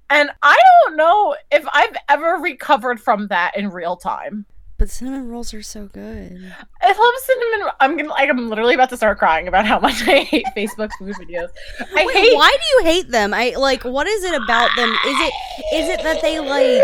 and 0.09 0.31
I 0.43 0.57
don't 0.85 0.97
know 0.97 1.37
if 1.51 1.65
I've 1.73 1.97
ever 2.09 2.39
recovered 2.41 3.01
from 3.01 3.29
that 3.29 3.57
in 3.57 3.69
real 3.69 3.97
time. 3.97 4.47
But 4.81 4.89
cinnamon 4.89 5.29
rolls 5.29 5.53
are 5.53 5.61
so 5.61 5.89
good. 5.89 6.55
I 6.81 6.87
love 6.87 7.15
cinnamon. 7.19 7.71
I'm 7.81 7.99
gonna 7.99 8.09
like. 8.09 8.31
I'm 8.31 8.49
literally 8.49 8.73
about 8.73 8.89
to 8.89 8.97
start 8.97 9.19
crying 9.19 9.47
about 9.47 9.67
how 9.67 9.79
much 9.79 10.09
I 10.09 10.21
hate 10.21 10.47
Facebook 10.57 10.89
food 10.99 11.15
videos. 11.17 11.49
I 11.95 12.07
Wait, 12.07 12.17
hate. 12.17 12.35
why 12.35 12.51
do 12.51 12.67
you 12.79 12.91
hate 12.91 13.11
them? 13.11 13.35
I 13.35 13.51
like 13.59 13.85
what 13.85 14.07
is 14.07 14.25
it 14.25 14.35
about 14.35 14.71
them? 14.77 14.89
Is 14.89 15.21
it 15.21 15.35
is 15.75 15.89
it 15.91 16.03
that 16.03 16.23
they 16.23 16.41
like 16.41 16.83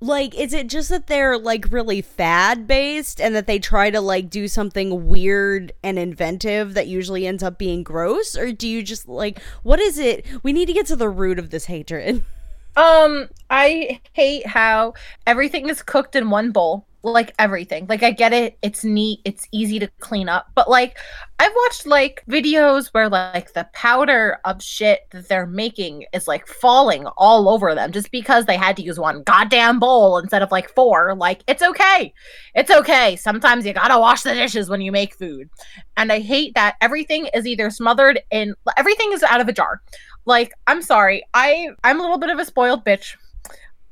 like 0.00 0.34
is 0.34 0.54
it 0.54 0.66
just 0.66 0.88
that 0.88 1.08
they're 1.08 1.36
like 1.36 1.70
really 1.70 2.00
fad 2.00 2.66
based 2.66 3.20
and 3.20 3.34
that 3.34 3.46
they 3.46 3.58
try 3.58 3.90
to 3.90 4.00
like 4.00 4.30
do 4.30 4.48
something 4.48 5.06
weird 5.06 5.72
and 5.82 5.98
inventive 5.98 6.72
that 6.72 6.86
usually 6.86 7.26
ends 7.26 7.42
up 7.42 7.58
being 7.58 7.82
gross 7.82 8.34
or 8.34 8.50
do 8.50 8.66
you 8.66 8.82
just 8.82 9.06
like 9.06 9.42
what 9.62 9.78
is 9.78 9.98
it? 9.98 10.24
We 10.42 10.54
need 10.54 10.68
to 10.68 10.72
get 10.72 10.86
to 10.86 10.96
the 10.96 11.10
root 11.10 11.38
of 11.38 11.50
this 11.50 11.66
hatred. 11.66 12.22
Um, 12.76 13.28
I 13.48 14.00
hate 14.12 14.46
how 14.46 14.94
everything 15.26 15.68
is 15.68 15.82
cooked 15.82 16.16
in 16.16 16.30
one 16.30 16.52
bowl. 16.52 16.86
Like 17.02 17.32
everything. 17.38 17.86
Like 17.88 18.02
I 18.02 18.10
get 18.10 18.34
it, 18.34 18.58
it's 18.60 18.84
neat, 18.84 19.20
it's 19.24 19.48
easy 19.52 19.78
to 19.78 19.88
clean 20.00 20.28
up. 20.28 20.48
But 20.54 20.68
like 20.68 20.98
I've 21.38 21.54
watched 21.56 21.86
like 21.86 22.22
videos 22.28 22.88
where 22.88 23.08
like 23.08 23.54
the 23.54 23.66
powder 23.72 24.36
of 24.44 24.62
shit 24.62 25.06
that 25.12 25.26
they're 25.26 25.46
making 25.46 26.04
is 26.12 26.28
like 26.28 26.46
falling 26.46 27.06
all 27.16 27.48
over 27.48 27.74
them 27.74 27.92
just 27.92 28.10
because 28.10 28.44
they 28.44 28.58
had 28.58 28.76
to 28.76 28.82
use 28.82 29.00
one 29.00 29.22
goddamn 29.22 29.80
bowl 29.80 30.18
instead 30.18 30.42
of 30.42 30.52
like 30.52 30.68
four. 30.74 31.14
Like 31.14 31.42
it's 31.48 31.62
okay. 31.62 32.12
It's 32.54 32.70
okay. 32.70 33.16
Sometimes 33.16 33.64
you 33.64 33.72
gotta 33.72 33.98
wash 33.98 34.20
the 34.20 34.34
dishes 34.34 34.68
when 34.68 34.82
you 34.82 34.92
make 34.92 35.16
food. 35.16 35.48
And 35.96 36.12
I 36.12 36.20
hate 36.20 36.54
that 36.54 36.76
everything 36.82 37.30
is 37.32 37.46
either 37.46 37.70
smothered 37.70 38.20
in 38.30 38.54
everything 38.76 39.10
is 39.14 39.22
out 39.22 39.40
of 39.40 39.48
a 39.48 39.54
jar 39.54 39.80
like 40.26 40.52
i'm 40.66 40.82
sorry. 40.82 41.22
I 41.34 41.68
i'm 41.84 41.98
a 41.98 42.02
little 42.02 42.18
bit 42.18 42.30
of 42.30 42.38
a 42.38 42.44
spoiled 42.44 42.84
bitch. 42.84 43.16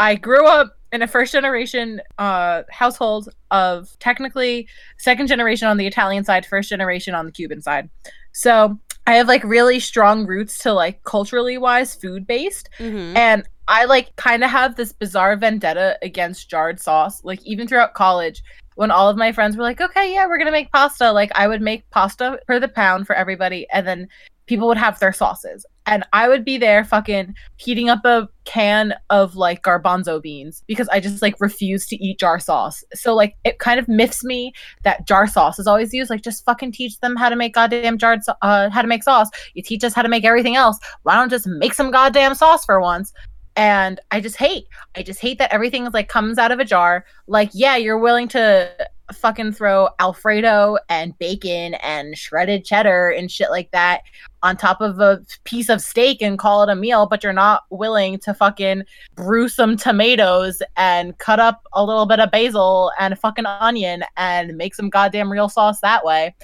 I 0.00 0.14
grew 0.14 0.46
up 0.46 0.74
in 0.92 1.02
a 1.02 1.06
first 1.06 1.32
generation 1.32 2.00
uh 2.18 2.62
household 2.70 3.28
of 3.50 3.98
technically 3.98 4.68
second 4.98 5.26
generation 5.26 5.68
on 5.68 5.76
the 5.76 5.86
italian 5.86 6.24
side 6.24 6.46
first 6.46 6.68
generation 6.68 7.14
on 7.14 7.26
the 7.26 7.32
cuban 7.32 7.60
side. 7.60 7.90
So 8.32 8.78
i 9.06 9.14
have 9.14 9.28
like 9.28 9.42
really 9.44 9.80
strong 9.80 10.26
roots 10.26 10.58
to 10.58 10.72
like 10.72 11.02
culturally 11.04 11.58
wise 11.58 11.94
food 11.94 12.26
based 12.26 12.68
Mm-hmm. 12.78 13.16
and 13.16 13.48
I 13.70 13.84
like 13.84 14.16
kind 14.16 14.42
of 14.42 14.50
have 14.50 14.76
this 14.76 14.94
bizarre 14.94 15.36
vendetta 15.36 15.98
against 16.00 16.48
jarred 16.48 16.80
sauce. 16.80 17.22
Like 17.22 17.44
even 17.44 17.68
throughout 17.68 17.92
college, 17.92 18.42
when 18.76 18.90
all 18.90 19.10
of 19.10 19.18
my 19.18 19.30
friends 19.30 19.58
were 19.58 19.62
like, 19.62 19.78
"Okay, 19.82 20.14
yeah, 20.14 20.26
we're 20.26 20.38
gonna 20.38 20.50
make 20.50 20.72
pasta," 20.72 21.12
like 21.12 21.30
I 21.34 21.46
would 21.46 21.60
make 21.60 21.88
pasta 21.90 22.40
per 22.46 22.58
the 22.58 22.68
pound 22.68 23.06
for 23.06 23.14
everybody, 23.14 23.66
and 23.70 23.86
then 23.86 24.08
people 24.46 24.68
would 24.68 24.78
have 24.78 24.98
their 25.00 25.12
sauces, 25.12 25.66
and 25.88 26.04
I 26.12 26.28
would 26.28 26.44
be 26.44 26.58
there 26.58 26.84
fucking 26.84 27.34
heating 27.56 27.88
up 27.88 28.04
a 28.04 28.28
can 28.44 28.94
of 29.08 29.36
like 29.36 29.62
garbanzo 29.62 30.20
beans 30.20 30.62
because 30.66 30.86
I 30.90 31.00
just 31.00 31.22
like 31.22 31.40
refuse 31.40 31.86
to 31.86 31.96
eat 31.96 32.20
jar 32.20 32.38
sauce. 32.38 32.84
So 32.92 33.14
like 33.14 33.36
it 33.44 33.58
kind 33.58 33.80
of 33.80 33.88
miffs 33.88 34.22
me 34.22 34.52
that 34.82 35.06
jar 35.08 35.26
sauce 35.26 35.58
is 35.58 35.66
always 35.66 35.94
used. 35.94 36.10
Like 36.10 36.22
just 36.22 36.44
fucking 36.44 36.72
teach 36.72 37.00
them 37.00 37.16
how 37.16 37.30
to 37.30 37.36
make 37.36 37.54
goddamn 37.54 37.96
jarred 37.96 38.22
sau- 38.22 38.36
uh 38.42 38.68
how 38.68 38.82
to 38.82 38.88
make 38.88 39.02
sauce. 39.02 39.30
You 39.54 39.62
teach 39.62 39.82
us 39.82 39.94
how 39.94 40.02
to 40.02 40.10
make 40.10 40.26
everything 40.26 40.56
else. 40.56 40.78
Why 41.04 41.14
don't 41.14 41.30
just 41.30 41.46
make 41.46 41.72
some 41.72 41.90
goddamn 41.90 42.34
sauce 42.34 42.66
for 42.66 42.80
once? 42.80 43.12
and 43.56 43.98
I 44.12 44.20
just 44.20 44.36
hate. 44.36 44.68
I 44.94 45.02
just 45.02 45.20
hate 45.20 45.38
that 45.38 45.52
everything 45.52 45.84
is 45.84 45.92
like 45.92 46.08
comes 46.08 46.38
out 46.38 46.52
of 46.52 46.60
a 46.60 46.64
jar. 46.64 47.04
Like, 47.26 47.50
yeah, 47.52 47.74
you're 47.74 47.98
willing 47.98 48.28
to 48.28 48.70
fucking 49.12 49.52
throw 49.52 49.88
Alfredo 49.98 50.78
and 50.88 51.18
bacon 51.18 51.74
and 51.74 52.16
shredded 52.16 52.64
cheddar 52.64 53.10
and 53.10 53.30
shit 53.30 53.50
like 53.50 53.70
that 53.72 54.02
on 54.42 54.56
top 54.56 54.80
of 54.80 55.00
a 55.00 55.20
piece 55.44 55.68
of 55.68 55.80
steak 55.80 56.22
and 56.22 56.38
call 56.38 56.62
it 56.62 56.68
a 56.68 56.74
meal, 56.74 57.06
but 57.06 57.22
you're 57.22 57.32
not 57.32 57.62
willing 57.70 58.18
to 58.20 58.34
fucking 58.34 58.84
brew 59.14 59.48
some 59.48 59.76
tomatoes 59.76 60.62
and 60.76 61.16
cut 61.18 61.40
up 61.40 61.62
a 61.72 61.84
little 61.84 62.06
bit 62.06 62.20
of 62.20 62.30
basil 62.30 62.92
and 62.98 63.12
a 63.12 63.16
fucking 63.16 63.46
onion 63.46 64.04
and 64.16 64.56
make 64.56 64.74
some 64.74 64.88
goddamn 64.90 65.30
real 65.30 65.48
sauce 65.48 65.80
that 65.80 66.04
way. 66.04 66.34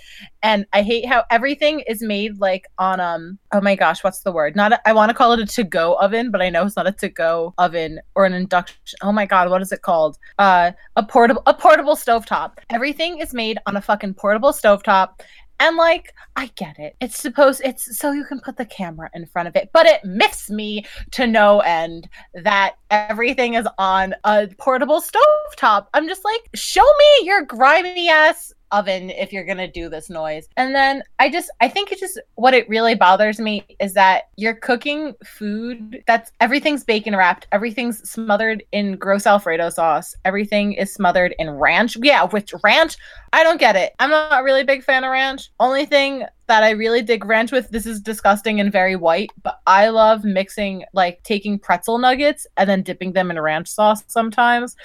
And 0.43 0.67
I 0.73 0.83
hate 0.83 1.07
how 1.07 1.25
everything 1.31 1.81
is 1.89 2.03
made 2.03 2.39
like 2.39 2.67
on 2.79 3.01
um 3.01 3.39
oh 3.53 3.61
my 3.61 3.77
gosh, 3.77 4.03
what's 4.03 4.21
the 4.21 4.33
word? 4.33 4.57
Not 4.57 4.73
a, 4.73 4.89
I 4.89 4.93
want 4.93 5.11
to 5.11 5.15
call 5.15 5.33
it 5.33 5.41
a 5.41 5.47
to-go 5.47 5.95
oven, 5.95 6.31
but 6.31 6.43
I 6.43 6.51
know 6.51 6.67
it's 6.67 6.77
not 6.77 6.87
a 6.87 6.93
to-go 6.93 7.55
oven 7.59 8.01
or 8.15 8.27
an 8.27 8.35
induction. 8.35 8.77
Oh 9.03 9.13
my 9.13 9.27
god, 9.27 9.51
what 9.51 9.63
is 9.63 9.73
it 9.73 9.83
called? 9.83 10.19
Uh 10.39 10.73
a 10.97 11.03
portable 11.03 11.43
a 11.47 11.55
portable 11.55 11.97
stovetop. 11.97 12.59
Everything 12.71 13.19
is 13.19 13.33
made 13.33 13.59
on 13.67 13.77
a 13.77 13.81
fucking 13.81 14.15
portable 14.15 14.53
stovetop. 14.53 15.21
And 15.61 15.77
like, 15.77 16.13
I 16.37 16.51
get 16.57 16.79
it. 16.79 16.97
It's 17.01 17.19
supposed 17.19 17.63
it's 17.65 17.99
so 17.99 18.13
you 18.13 18.25
can 18.25 18.41
put 18.41 18.57
the 18.57 18.65
camera 18.65 19.09
in 19.15 19.27
front 19.27 19.49
of 19.49 19.57
it, 19.57 19.71
but 19.73 19.87
it 19.87 20.05
miffs 20.05 20.51
me 20.51 20.85
to 21.13 21.27
no 21.27 21.61
end 21.61 22.09
that 22.35 22.77
everything 22.91 23.55
is 23.55 23.67
on 23.79 24.15
a 24.25 24.49
portable 24.59 25.01
stovetop. 25.01 25.87
I'm 25.95 26.09
just 26.09 26.25
like, 26.25 26.49
show 26.55 26.83
me 26.83 27.27
your 27.27 27.43
grimy 27.43 28.09
ass 28.09 28.53
oven 28.75 29.11
if 29.11 29.33
you're 29.33 29.45
gonna 29.45 29.71
do 29.71 29.89
this 29.89 30.11
noise. 30.11 30.49
And 30.57 30.75
then 30.75 31.03
I 31.19 31.31
just 31.31 31.51
I 31.61 31.69
think 31.69 31.93
it 31.93 32.01
just 32.01 32.21
what 32.35 32.55
it 32.55 32.69
really 32.69 32.95
bothers 32.95 33.39
me 33.39 33.65
is 33.81 33.95
that 33.95 34.25
you're 34.37 34.55
cooking 34.55 35.15
food 35.25 36.03
that's 36.07 36.33
everything's 36.41 36.85
bacon 36.85 37.15
wrapped, 37.17 37.47
everything's 37.53 38.09
smothered 38.09 38.63
in 38.73 38.97
gross 38.97 39.27
Alfredo 39.27 39.71
sauce, 39.71 40.15
everything 40.25 40.73
is 40.73 40.93
smothered 40.93 41.35
in 41.39 41.51
ranch. 41.51 41.97
Yeah, 42.03 42.27
which 42.27 42.53
ranch, 42.65 42.97
I 43.33 43.43
don't 43.43 43.61
get 43.61 43.77
it. 43.77 43.95
I'm 43.99 44.11
not 44.11 44.43
really 44.43 44.65
big 44.65 44.83
fan 44.83 45.05
of 45.05 45.11
ranch. 45.11 45.51
Only 45.61 45.87
thing 45.87 46.25
that 46.47 46.63
I 46.63 46.71
really 46.71 47.03
dig 47.03 47.25
ranch 47.25 47.53
with. 47.53 47.71
This 47.71 47.87
is 47.87 48.01
disgusting 48.01 48.61
and 48.61 48.71
very 48.71 48.97
white, 48.97 49.31
but 49.43 49.61
I 49.67 49.89
love 49.89 50.25
mixing 50.25 50.85
like 50.93 51.23
taking 51.23 51.59
pretzel 51.59 51.99
nuggets 51.99 52.47
and 52.57 52.69
then 52.69 52.83
dipping 52.83 53.13
them 53.13 53.31
in 53.31 53.41
ranch 53.41 53.69
sauce 53.69 54.03
sometimes. 54.07 54.77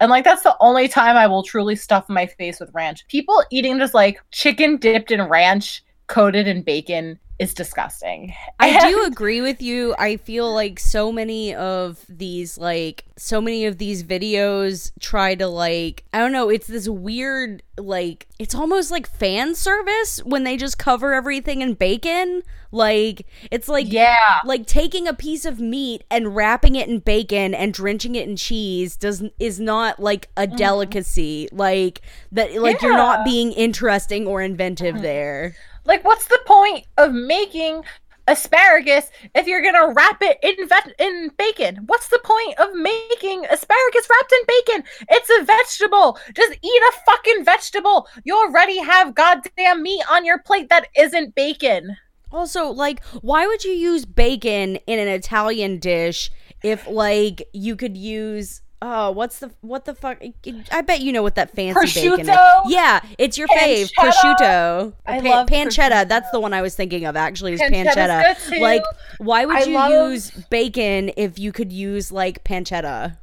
And 0.00 0.10
like 0.10 0.24
that's 0.24 0.42
the 0.42 0.56
only 0.60 0.88
time 0.88 1.16
I 1.16 1.26
will 1.26 1.42
truly 1.42 1.76
stuff 1.76 2.08
my 2.08 2.26
face 2.26 2.60
with 2.60 2.74
ranch. 2.74 3.06
People 3.08 3.42
eating 3.50 3.78
just 3.78 3.94
like 3.94 4.20
chicken 4.30 4.76
dipped 4.76 5.10
in 5.10 5.22
ranch 5.22 5.82
coated 6.06 6.46
in 6.46 6.62
bacon 6.62 7.18
is 7.38 7.52
disgusting. 7.52 8.32
I 8.58 8.88
do 8.88 9.04
agree 9.06 9.40
with 9.40 9.60
you. 9.60 9.94
I 9.98 10.16
feel 10.16 10.52
like 10.52 10.80
so 10.80 11.12
many 11.12 11.54
of 11.54 12.04
these 12.08 12.56
like 12.56 13.04
so 13.16 13.40
many 13.40 13.66
of 13.66 13.78
these 13.78 14.02
videos 14.02 14.92
try 15.00 15.34
to 15.34 15.46
like 15.46 16.04
I 16.12 16.18
don't 16.18 16.32
know, 16.32 16.48
it's 16.48 16.66
this 16.66 16.88
weird 16.88 17.62
like 17.76 18.26
it's 18.38 18.54
almost 18.54 18.90
like 18.90 19.06
fan 19.06 19.54
service 19.54 20.18
when 20.24 20.44
they 20.44 20.56
just 20.56 20.78
cover 20.78 21.12
everything 21.12 21.60
in 21.60 21.74
bacon. 21.74 22.42
Like 22.72 23.26
it's 23.50 23.68
like 23.68 23.92
Yeah. 23.92 24.40
like 24.44 24.66
taking 24.66 25.06
a 25.06 25.14
piece 25.14 25.44
of 25.44 25.60
meat 25.60 26.04
and 26.10 26.34
wrapping 26.34 26.74
it 26.74 26.88
in 26.88 27.00
bacon 27.00 27.54
and 27.54 27.72
drenching 27.72 28.14
it 28.14 28.28
in 28.28 28.36
cheese 28.36 28.96
does 28.96 29.22
is 29.38 29.60
not 29.60 30.00
like 30.00 30.28
a 30.38 30.46
mm-hmm. 30.46 30.56
delicacy. 30.56 31.48
Like 31.52 32.00
that 32.32 32.54
like 32.54 32.80
you're 32.80 32.92
not 32.92 33.26
being 33.26 33.52
interesting 33.52 34.26
or 34.26 34.40
inventive 34.40 34.94
mm-hmm. 34.94 35.02
there. 35.02 35.54
Like, 35.86 36.04
what's 36.04 36.26
the 36.26 36.40
point 36.46 36.86
of 36.96 37.12
making 37.12 37.84
asparagus 38.28 39.08
if 39.36 39.46
you're 39.46 39.62
gonna 39.62 39.92
wrap 39.92 40.20
it 40.20 40.38
in 40.42 40.68
vet- 40.68 40.94
in 40.98 41.30
bacon? 41.38 41.84
What's 41.86 42.08
the 42.08 42.20
point 42.24 42.58
of 42.58 42.74
making 42.74 43.44
asparagus 43.46 44.08
wrapped 44.10 44.32
in 44.32 44.40
bacon? 44.48 44.84
It's 45.10 45.30
a 45.30 45.44
vegetable. 45.44 46.18
Just 46.34 46.52
eat 46.52 46.82
a 46.82 46.92
fucking 47.06 47.44
vegetable. 47.44 48.08
You 48.24 48.36
already 48.36 48.78
have 48.78 49.14
goddamn 49.14 49.82
meat 49.82 50.02
on 50.10 50.24
your 50.24 50.38
plate 50.38 50.68
that 50.70 50.88
isn't 50.96 51.34
bacon. 51.34 51.96
Also, 52.32 52.66
like, 52.66 53.04
why 53.20 53.46
would 53.46 53.64
you 53.64 53.70
use 53.70 54.04
bacon 54.04 54.76
in 54.86 54.98
an 54.98 55.08
Italian 55.08 55.78
dish 55.78 56.30
if, 56.62 56.88
like, 56.88 57.48
you 57.52 57.76
could 57.76 57.96
use 57.96 58.62
oh, 58.82 59.10
what's 59.10 59.38
the 59.40 59.50
what 59.60 59.84
the 59.84 59.94
fuck? 59.94 60.22
I 60.70 60.80
bet 60.82 61.00
you 61.00 61.12
know 61.12 61.22
what 61.22 61.34
that 61.36 61.50
fancy 61.54 62.00
bacon 62.08 62.20
is. 62.20 62.28
Prosciutto? 62.28 62.62
Yeah, 62.68 63.00
it's 63.18 63.36
your 63.38 63.48
fave, 63.48 63.90
Pancetta? 63.98 64.36
prosciutto. 64.38 64.92
I 65.06 65.20
Pa- 65.20 65.28
love 65.28 65.48
pancetta. 65.48 65.90
prosciutto. 66.04 66.08
That's 66.08 66.30
the 66.30 66.40
one 66.40 66.52
I 66.52 66.62
was 66.62 66.74
thinking 66.74 67.04
of. 67.06 67.16
Actually, 67.16 67.54
is 67.54 67.60
pancetta. 67.60 68.60
Like, 68.60 68.82
why 69.18 69.44
would 69.44 69.56
I 69.56 69.62
you 69.64 69.74
love- 69.74 70.12
use 70.12 70.30
bacon 70.50 71.10
if 71.16 71.38
you 71.38 71.52
could 71.52 71.72
use 71.72 72.10
like 72.12 72.44
pancetta? 72.44 73.16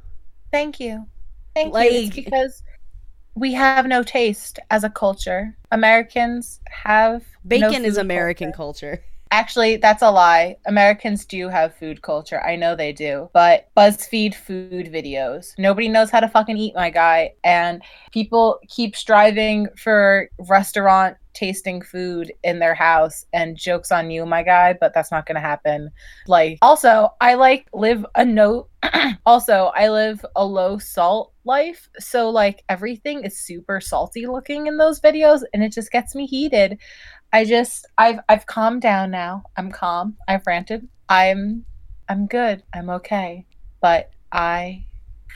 Thank 0.52 0.80
you. 0.80 1.06
Thank 1.54 1.74
you. 1.74 1.80
It's 1.80 2.14
because 2.14 2.62
we 3.34 3.52
have 3.54 3.86
no 3.86 4.02
taste 4.02 4.58
as 4.70 4.84
a 4.84 4.90
culture. 4.90 5.56
Americans 5.72 6.60
have 6.70 7.22
no 7.44 7.68
Bacon 7.68 7.84
is 7.84 7.96
American 7.96 8.52
culture. 8.52 8.96
culture. 8.96 9.04
Actually, 9.34 9.78
that's 9.78 10.00
a 10.00 10.12
lie. 10.12 10.54
Americans 10.64 11.24
do 11.24 11.48
have 11.48 11.74
food 11.74 12.02
culture. 12.02 12.40
I 12.40 12.54
know 12.54 12.76
they 12.76 12.92
do. 12.92 13.30
But 13.32 13.68
BuzzFeed 13.76 14.32
food 14.32 14.92
videos. 14.92 15.54
Nobody 15.58 15.88
knows 15.88 16.08
how 16.08 16.20
to 16.20 16.28
fucking 16.28 16.56
eat, 16.56 16.76
my 16.76 16.88
guy. 16.88 17.32
And 17.42 17.82
people 18.12 18.60
keep 18.68 18.94
striving 18.94 19.66
for 19.76 20.28
restaurant 20.38 21.16
tasting 21.34 21.82
food 21.82 22.32
in 22.42 22.58
their 22.58 22.74
house 22.74 23.26
and 23.32 23.56
jokes 23.56 23.92
on 23.92 24.10
you, 24.10 24.24
my 24.24 24.42
guy, 24.42 24.72
but 24.72 24.94
that's 24.94 25.10
not 25.10 25.26
going 25.26 25.34
to 25.34 25.40
happen. 25.40 25.90
Like, 26.26 26.58
also, 26.62 27.10
I 27.20 27.34
like 27.34 27.68
live 27.72 28.06
a 28.14 28.24
no. 28.24 28.68
also, 29.26 29.72
I 29.74 29.88
live 29.88 30.24
a 30.36 30.44
low 30.44 30.78
salt 30.78 31.32
life. 31.44 31.88
So, 31.98 32.30
like, 32.30 32.62
everything 32.68 33.24
is 33.24 33.38
super 33.38 33.80
salty 33.80 34.26
looking 34.26 34.66
in 34.66 34.78
those 34.78 35.00
videos 35.00 35.42
and 35.52 35.62
it 35.62 35.72
just 35.72 35.90
gets 35.90 36.14
me 36.14 36.26
heated. 36.26 36.78
I 37.34 37.44
just 37.44 37.86
I've 37.98 38.20
I've 38.28 38.46
calmed 38.46 38.82
down 38.82 39.10
now. 39.10 39.42
I'm 39.56 39.72
calm. 39.72 40.16
I've 40.28 40.46
ranted. 40.46 40.86
I'm 41.08 41.64
I'm 42.08 42.28
good. 42.28 42.62
I'm 42.72 42.88
okay. 42.90 43.44
But 43.80 44.10
I 44.30 44.86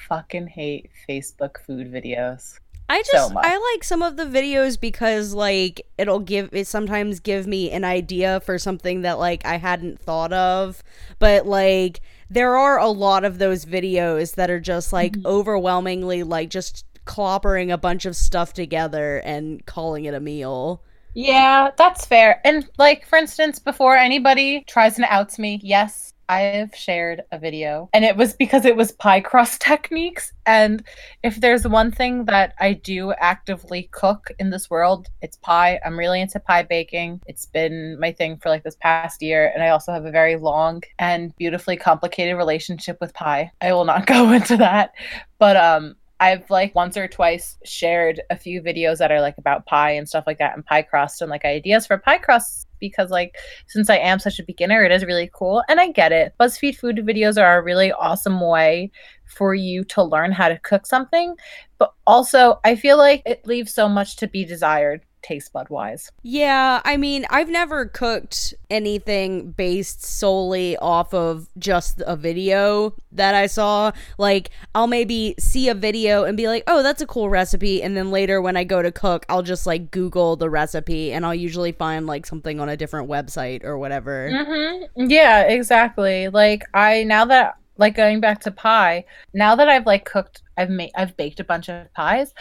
fucking 0.09 0.47
hate 0.47 0.91
Facebook 1.09 1.57
food 1.67 1.93
videos. 1.93 2.61
I 2.89 3.03
so 3.03 3.13
just 3.13 3.35
much. 3.35 3.45
I 3.47 3.73
like 3.75 3.85
some 3.85 4.03
of 4.03 4.17
the 4.17 4.25
videos 4.25 4.81
because 4.81 5.35
like 5.35 5.87
it'll 5.99 6.21
give 6.21 6.51
it 6.53 6.67
sometimes 6.67 7.21
give 7.21 7.47
me 7.47 7.71
an 7.71 7.85
idea 7.85 8.41
for 8.41 8.59
something 8.59 9.03
that 9.03 9.19
like 9.19 9.45
I 9.45 9.57
hadn't 9.57 10.01
thought 10.01 10.33
of. 10.33 10.83
But 11.19 11.47
like 11.47 12.01
there 12.31 12.57
are 12.57 12.79
a 12.79 12.89
lot 12.89 13.25
of 13.25 13.39
those 13.39 13.65
videos 13.65 14.35
that 14.37 14.51
are 14.51 14.61
just 14.61 14.93
like 14.93 15.19
Mhm. 15.19 15.27
overwhelmingly 15.27 16.23
like 16.23 16.49
just 16.51 16.85
clobbering 17.07 17.73
a 17.73 17.79
bunch 17.79 18.05
of 18.07 18.17
stuff 18.17 18.53
together 18.53 19.19
and 19.25 19.65
calling 19.67 20.05
it 20.05 20.15
a 20.15 20.21
meal. 20.21 20.83
Yeah, 21.15 21.71
that's 21.77 22.07
fair. 22.07 22.41
And 22.45 22.69
like 22.79 23.07
for 23.07 23.17
instance, 23.19 23.59
before 23.59 23.97
anybody 23.97 24.65
tries 24.69 24.97
to 24.97 25.13
outs 25.13 25.39
me, 25.39 25.61
yes, 25.63 26.13
I 26.29 26.41
have 26.41 26.75
shared 26.75 27.23
a 27.33 27.39
video. 27.39 27.89
And 27.95 28.05
it 28.05 28.17
was 28.17 28.35
because 28.35 28.65
it 28.65 28.77
was 28.77 28.93
pie 28.93 29.21
crust 29.21 29.61
techniques. 29.63 30.33
And 30.47 30.85
if 31.23 31.37
there's 31.37 31.67
one 31.67 31.91
thing 31.91 32.27
that 32.27 32.55
I 32.59 32.75
do 32.75 33.13
actively 33.13 33.89
cook 33.93 34.31
in 34.39 34.51
this 34.51 34.69
world, 34.69 35.09
it's 35.23 35.39
pie. 35.39 35.81
I'm 35.85 35.99
really 35.99 36.21
into 36.21 36.41
pie 36.41 36.63
baking. 36.63 37.21
It's 37.27 37.47
been 37.47 37.99
my 37.99 38.13
thing 38.13 38.37
for 38.39 38.51
like 38.51 38.63
this 38.63 38.77
past 38.77 39.23
year. 39.23 39.51
And 39.55 39.63
I 39.63 39.71
also 39.71 39.93
have 39.93 40.05
a 40.05 40.11
very 40.11 40.37
long 40.37 40.83
and 40.99 41.35
beautifully 41.37 41.77
complicated 41.77 42.37
relationship 42.37 42.99
with 43.01 43.15
pie. 43.15 43.51
I 43.61 43.73
will 43.73 43.85
not 43.85 44.07
go 44.07 44.33
into 44.33 44.57
that. 44.59 44.93
But 45.39 45.57
um 45.57 45.97
I've 46.21 46.51
like 46.51 46.75
once 46.75 46.97
or 46.97 47.07
twice 47.07 47.57
shared 47.65 48.21
a 48.29 48.37
few 48.37 48.61
videos 48.61 48.99
that 48.99 49.13
are 49.13 49.21
like 49.21 49.39
about 49.39 49.67
pie 49.67 49.93
and 49.93 50.09
stuff 50.09 50.25
like 50.27 50.39
that 50.39 50.55
and 50.57 50.67
pie 50.67 50.83
crust 50.83 51.23
and 51.23 51.31
like 51.31 51.45
ideas 51.45 51.87
for 51.87 51.97
pie 51.97 52.19
crusts 52.19 52.67
because 52.81 53.11
like 53.11 53.37
since 53.67 53.91
I 53.91 53.97
am 53.97 54.19
such 54.19 54.39
a 54.39 54.45
beginner, 54.45 54.85
it 54.85 54.93
is 54.93 55.05
really 55.05 55.31
cool 55.33 55.63
and 55.69 55.81
I 55.81 55.91
get 55.91 56.13
it. 56.13 56.35
BuzzFeed 56.39 56.77
food 56.77 56.97
videos 56.99 57.41
are 57.41 57.59
a 57.59 57.63
really 57.63 57.93
awesome 57.93 58.41
way 58.41 58.91
for 59.25 59.55
you 59.55 59.85
to 59.85 60.03
learn 60.03 60.33
how 60.33 60.49
to 60.49 60.59
cook 60.59 60.87
something, 60.87 61.35
but 61.79 61.93
also 62.07 62.61
I 62.65 62.77
feel 62.77 62.97
like 62.97 63.23
it 63.27 63.47
leaves 63.47 63.75
so 63.75 63.89
much 63.89 64.17
to 64.17 64.27
be 64.27 64.45
desired 64.45 65.03
taste 65.29 65.53
bud 65.53 65.69
wise. 65.69 66.11
Yeah, 66.23 66.81
I 66.85 66.97
mean, 66.97 67.27
I've 67.29 67.51
never 67.51 67.85
cooked 67.85 68.55
anything 68.71 69.51
based 69.53 70.03
solely 70.03 70.77
off 70.79 71.13
of 71.13 71.49
just 71.59 72.03
a 72.07 72.17
video 72.17 72.95
that 73.13 73.35
I 73.35 73.47
saw. 73.47 73.93
Like, 74.17 74.51
I'll 74.75 74.87
maybe 74.87 75.35
see 75.39 75.69
a 75.69 75.75
video 75.75 76.25
and 76.25 76.37
be 76.37 76.49
like, 76.49 76.65
oh, 76.67 76.83
that's 76.83 77.03
a 77.03 77.07
cool 77.07 77.29
recipe. 77.29 77.83
And 77.83 77.95
then 77.97 78.11
later 78.11 78.41
when 78.41 78.57
I 78.57 78.65
go 78.65 78.81
to 78.81 78.91
cook, 78.91 79.27
I'll 79.29 79.43
just 79.43 79.67
like 79.67 79.91
Google 79.91 80.37
the 80.37 80.49
recipe 80.49 81.13
and 81.13 81.27
I'll 81.27 81.35
usually 81.35 81.73
find 81.73 82.07
like 82.07 82.25
something 82.25 82.59
on 82.59 82.71
a 82.71 82.77
different 82.77 83.11
website 83.11 83.65
or 83.65 83.77
whatever. 83.77 84.31
Mm-hmm. 84.33 85.11
Yeah, 85.11 85.43
exactly. 85.43 86.29
Like 86.29 86.63
I 86.73 87.05
now 87.05 87.27
that 87.27 87.57
like 87.77 87.95
going 87.95 88.21
back 88.21 88.41
to 88.41 88.51
pie, 88.51 89.05
now 89.35 89.55
that 89.55 89.69
I've 89.69 89.87
like 89.87 90.05
cooked, 90.05 90.43
I've 90.57 90.71
made, 90.71 90.91
I've 90.97 91.17
baked 91.17 91.39
a 91.39 91.45
bunch 91.45 91.69
of 91.69 91.93
pies. 91.95 92.35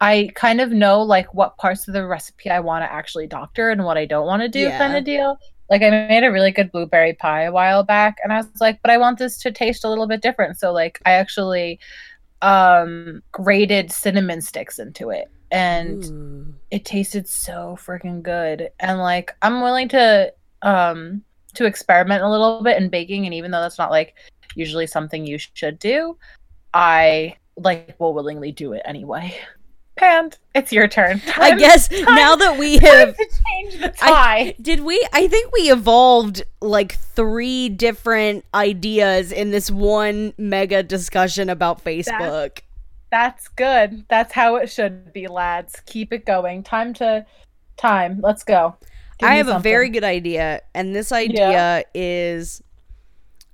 I 0.00 0.30
kind 0.34 0.60
of 0.60 0.70
know 0.70 1.00
like 1.02 1.32
what 1.32 1.56
parts 1.56 1.88
of 1.88 1.94
the 1.94 2.06
recipe 2.06 2.50
I 2.50 2.60
want 2.60 2.84
to 2.84 2.92
actually 2.92 3.26
doctor 3.26 3.70
and 3.70 3.84
what 3.84 3.96
I 3.96 4.04
don't 4.04 4.26
want 4.26 4.42
to 4.42 4.48
do, 4.48 4.60
Yeah. 4.60 4.78
kind 4.78 4.96
of 4.96 5.04
deal. 5.04 5.38
Like 5.70 5.82
I 5.82 5.90
made 5.90 6.22
a 6.22 6.30
really 6.30 6.52
good 6.52 6.70
blueberry 6.70 7.14
pie 7.14 7.42
a 7.42 7.52
while 7.52 7.82
back, 7.82 8.18
and 8.22 8.32
I 8.32 8.36
was 8.36 8.60
like, 8.60 8.80
but 8.82 8.90
I 8.90 8.98
want 8.98 9.18
this 9.18 9.38
to 9.38 9.50
taste 9.50 9.84
a 9.84 9.88
little 9.88 10.06
bit 10.06 10.22
different. 10.22 10.58
So 10.58 10.72
like 10.72 11.00
I 11.06 11.12
actually 11.12 11.80
um 12.42 13.22
grated 13.32 13.90
cinnamon 13.90 14.42
sticks 14.42 14.78
into 14.78 15.08
it 15.08 15.28
and 15.50 16.04
Ooh. 16.04 16.54
it 16.70 16.84
tasted 16.84 17.26
so 17.26 17.78
freaking 17.80 18.22
good 18.22 18.68
and 18.80 18.98
like 18.98 19.34
i'm 19.40 19.62
willing 19.62 19.88
to 19.88 20.30
um 20.60 21.22
to 21.54 21.64
experiment 21.64 22.22
a 22.22 22.28
little 22.28 22.62
bit 22.62 22.76
in 22.80 22.90
baking 22.90 23.24
and 23.24 23.32
even 23.32 23.50
though 23.50 23.62
that's 23.62 23.78
not 23.78 23.90
like 23.90 24.14
usually 24.54 24.86
something 24.86 25.24
you 25.24 25.38
should 25.38 25.78
do 25.78 26.14
i 26.74 27.34
like 27.56 27.98
will 27.98 28.12
willingly 28.12 28.52
do 28.52 28.74
it 28.74 28.82
anyway 28.84 29.34
pand 29.96 30.38
it's 30.54 30.72
your 30.72 30.86
turn 30.86 31.20
I 31.36 31.56
guess 31.56 31.88
time- 31.88 32.04
now 32.14 32.36
that 32.36 32.58
we 32.58 32.76
have 32.78 33.16
to 33.16 33.26
change 33.46 33.80
the 33.80 33.88
tie 33.88 34.54
Did 34.60 34.80
we? 34.80 35.06
I 35.12 35.26
think 35.28 35.52
we 35.52 35.70
evolved 35.70 36.42
like 36.60 36.96
three 36.96 37.68
different 37.68 38.44
ideas 38.54 39.32
in 39.32 39.50
this 39.50 39.70
one 39.70 40.32
mega 40.38 40.82
discussion 40.82 41.48
about 41.50 41.82
Facebook. 41.84 42.58
that's 43.10 43.48
good 43.48 44.04
that's 44.08 44.32
how 44.32 44.56
it 44.56 44.68
should 44.70 45.12
be 45.12 45.26
lads 45.28 45.80
keep 45.86 46.12
it 46.12 46.26
going 46.26 46.62
time 46.62 46.92
to 46.94 47.24
time 47.76 48.20
let's 48.22 48.44
go 48.44 48.76
Give 49.18 49.30
I 49.30 49.36
have 49.36 49.48
a 49.48 49.58
very 49.60 49.88
good 49.88 50.04
idea, 50.04 50.60
and 50.74 50.94
this 50.94 51.10
idea 51.10 51.84
is 51.94 52.62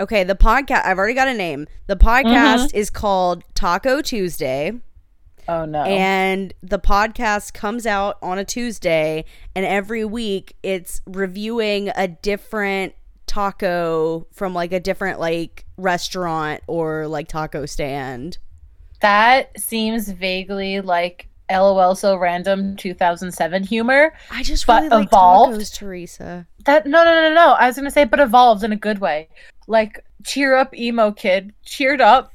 okay. 0.00 0.24
The 0.24 0.34
podcast, 0.34 0.84
I've 0.84 0.98
already 0.98 1.14
got 1.14 1.28
a 1.28 1.34
name. 1.34 1.68
The 1.86 1.94
podcast 1.94 2.24
Mm-hmm. 2.66 2.76
is 2.76 2.90
called 2.90 3.44
Taco 3.54 4.02
Tuesday, 4.02 4.72
oh 5.48 5.64
no 5.64 5.82
and 5.82 6.52
the 6.62 6.78
podcast 6.78 7.52
comes 7.54 7.86
out 7.86 8.18
on 8.22 8.38
a 8.38 8.44
Tuesday, 8.44 9.24
and 9.54 9.64
every 9.64 10.04
week 10.04 10.54
it's 10.62 11.00
reviewing 11.06 11.90
a 11.96 12.08
different 12.08 12.94
taco 13.26 14.26
from 14.32 14.52
like 14.54 14.72
a 14.72 14.80
different 14.80 15.18
like 15.18 15.64
restaurant 15.76 16.60
or 16.66 17.06
like 17.06 17.28
taco 17.28 17.66
stand. 17.66 18.38
That 19.00 19.58
seems 19.58 20.08
vaguely 20.10 20.80
like 20.80 21.28
LOL 21.50 21.94
so 21.94 22.16
random 22.16 22.76
2007 22.76 23.64
humor. 23.64 24.14
I 24.30 24.42
just 24.42 24.66
But 24.66 24.84
really 24.84 25.04
evolved? 25.04 25.58
tacos, 25.60 25.74
Teresa. 25.74 26.46
That 26.64 26.86
no 26.86 27.04
no 27.04 27.14
no 27.14 27.28
no 27.28 27.34
no. 27.34 27.52
I 27.52 27.66
was 27.66 27.76
gonna 27.76 27.90
say, 27.90 28.04
but 28.04 28.20
evolved 28.20 28.62
in 28.64 28.72
a 28.72 28.76
good 28.76 29.00
way. 29.00 29.28
Like 29.66 30.04
cheer 30.24 30.54
up 30.54 30.74
emo 30.74 31.10
kid, 31.12 31.52
cheered 31.64 32.00
up, 32.00 32.31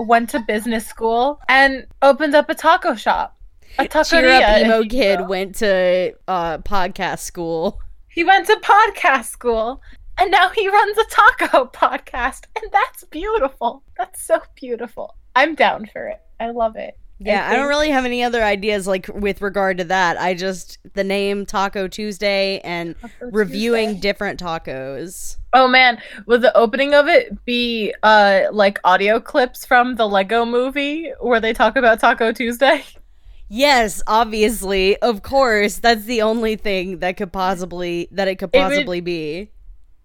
went 0.00 0.30
to 0.30 0.40
business 0.40 0.86
school 0.86 1.40
and 1.48 1.86
opened 2.02 2.34
up 2.34 2.48
a 2.50 2.54
taco 2.54 2.94
shop. 2.94 3.36
A 3.78 3.84
taqueria. 3.84 4.08
Cheer 4.08 4.30
up, 4.30 4.58
emo 4.58 4.82
kid 4.84 5.20
will. 5.20 5.26
went 5.28 5.54
to 5.56 6.14
uh, 6.28 6.58
podcast 6.58 7.20
school. 7.20 7.80
He 8.08 8.22
went 8.22 8.46
to 8.46 8.56
podcast 8.56 9.26
school 9.26 9.82
and 10.18 10.30
now 10.30 10.48
he 10.50 10.68
runs 10.68 10.96
a 10.98 11.04
taco 11.04 11.64
podcast. 11.72 12.44
And 12.56 12.70
that's 12.72 13.04
beautiful. 13.04 13.82
That's 13.98 14.22
so 14.24 14.40
beautiful. 14.54 15.16
I'm 15.34 15.54
down 15.54 15.86
for 15.92 16.06
it. 16.08 16.20
I 16.38 16.50
love 16.50 16.76
it. 16.76 16.96
Yeah, 17.18 17.48
I, 17.48 17.52
I 17.52 17.56
don't 17.56 17.68
really 17.68 17.90
have 17.90 18.04
any 18.04 18.22
other 18.22 18.42
ideas 18.42 18.86
like 18.86 19.08
with 19.08 19.40
regard 19.40 19.78
to 19.78 19.84
that. 19.84 20.20
I 20.20 20.34
just 20.34 20.78
the 20.94 21.04
name 21.04 21.46
Taco 21.46 21.86
Tuesday 21.88 22.60
and 22.60 22.98
Taco 23.00 23.30
reviewing 23.30 23.88
Tuesday. 23.90 24.00
different 24.00 24.40
tacos. 24.40 25.36
Oh 25.52 25.68
man, 25.68 26.00
would 26.26 26.42
the 26.42 26.56
opening 26.56 26.92
of 26.94 27.06
it 27.06 27.44
be 27.44 27.94
uh 28.02 28.42
like 28.52 28.80
audio 28.84 29.20
clips 29.20 29.64
from 29.64 29.94
the 29.94 30.08
Lego 30.08 30.44
movie 30.44 31.12
where 31.20 31.40
they 31.40 31.52
talk 31.52 31.76
about 31.76 32.00
Taco 32.00 32.32
Tuesday? 32.32 32.84
Yes, 33.50 34.02
obviously. 34.06 34.96
Of 34.96 35.22
course. 35.22 35.76
That's 35.76 36.04
the 36.06 36.22
only 36.22 36.56
thing 36.56 37.00
that 37.00 37.16
could 37.16 37.32
possibly 37.32 38.08
that 38.10 38.26
it 38.26 38.36
could 38.36 38.52
possibly 38.52 38.98
it 38.98 39.00
would, 39.00 39.04
be. 39.04 39.50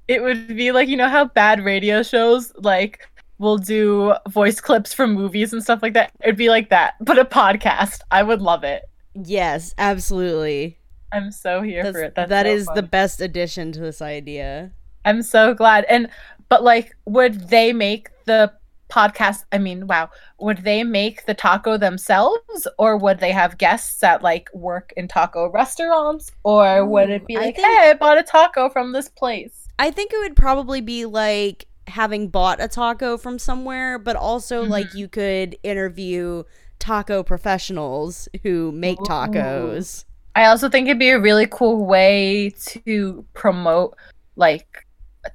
It 0.07 0.21
would 0.21 0.47
be 0.49 0.71
like, 0.71 0.89
you 0.89 0.97
know 0.97 1.09
how 1.09 1.25
bad 1.25 1.63
radio 1.63 2.03
shows 2.03 2.53
like 2.57 3.07
will 3.39 3.57
do 3.57 4.13
voice 4.29 4.61
clips 4.61 4.93
from 4.93 5.13
movies 5.13 5.53
and 5.53 5.63
stuff 5.63 5.79
like 5.81 5.93
that. 5.93 6.11
It'd 6.21 6.35
be 6.35 6.49
like 6.49 6.69
that, 6.69 6.93
but 7.01 7.17
a 7.17 7.25
podcast. 7.25 8.01
I 8.11 8.21
would 8.21 8.41
love 8.41 8.63
it. 8.63 8.83
Yes, 9.15 9.73
absolutely. 9.77 10.77
I'm 11.11 11.31
so 11.31 11.61
here 11.61 11.83
That's, 11.83 11.95
for 11.95 12.03
it. 12.03 12.15
That's 12.15 12.29
that 12.29 12.45
so 12.45 12.51
is 12.51 12.65
the 12.75 12.83
best 12.83 13.21
addition 13.21 13.71
to 13.71 13.79
this 13.79 14.01
idea. 14.01 14.71
I'm 15.05 15.23
so 15.23 15.53
glad. 15.53 15.85
And 15.85 16.09
but 16.49 16.63
like 16.63 16.95
would 17.05 17.49
they 17.49 17.73
make 17.73 18.09
the 18.25 18.53
podcast 18.89 19.45
I 19.51 19.57
mean, 19.57 19.87
wow, 19.87 20.09
would 20.39 20.59
they 20.59 20.83
make 20.83 21.25
the 21.25 21.33
taco 21.33 21.77
themselves 21.77 22.67
or 22.77 22.97
would 22.97 23.19
they 23.19 23.31
have 23.31 23.57
guests 23.57 23.99
that 23.99 24.21
like 24.21 24.49
work 24.53 24.93
in 24.97 25.07
taco 25.07 25.49
restaurants 25.49 26.31
or 26.43 26.79
Ooh, 26.79 26.85
would 26.85 27.09
it 27.09 27.25
be 27.25 27.37
like, 27.37 27.43
I 27.43 27.51
think, 27.51 27.67
"Hey, 27.67 27.89
I 27.89 27.93
bought 27.93 28.17
a 28.17 28.23
taco 28.23 28.69
from 28.69 28.91
this 28.91 29.09
place?" 29.09 29.67
I 29.79 29.91
think 29.91 30.11
it 30.13 30.17
would 30.17 30.35
probably 30.35 30.81
be 30.81 31.05
like 31.05 31.65
having 31.89 32.29
bought 32.29 32.61
a 32.61 32.67
taco 32.67 33.17
from 33.17 33.39
somewhere, 33.39 33.99
but 33.99 34.15
also 34.15 34.61
mm-hmm. 34.61 34.71
like 34.71 34.93
you 34.93 35.07
could 35.07 35.57
interview 35.63 36.43
taco 36.79 37.23
professionals 37.23 38.29
who 38.43 38.71
make 38.71 38.97
tacos. 38.99 40.05
I 40.35 40.45
also 40.45 40.69
think 40.69 40.87
it'd 40.87 40.99
be 40.99 41.09
a 41.09 41.19
really 41.19 41.47
cool 41.47 41.85
way 41.85 42.53
to 42.57 43.25
promote 43.33 43.97
like 44.35 44.85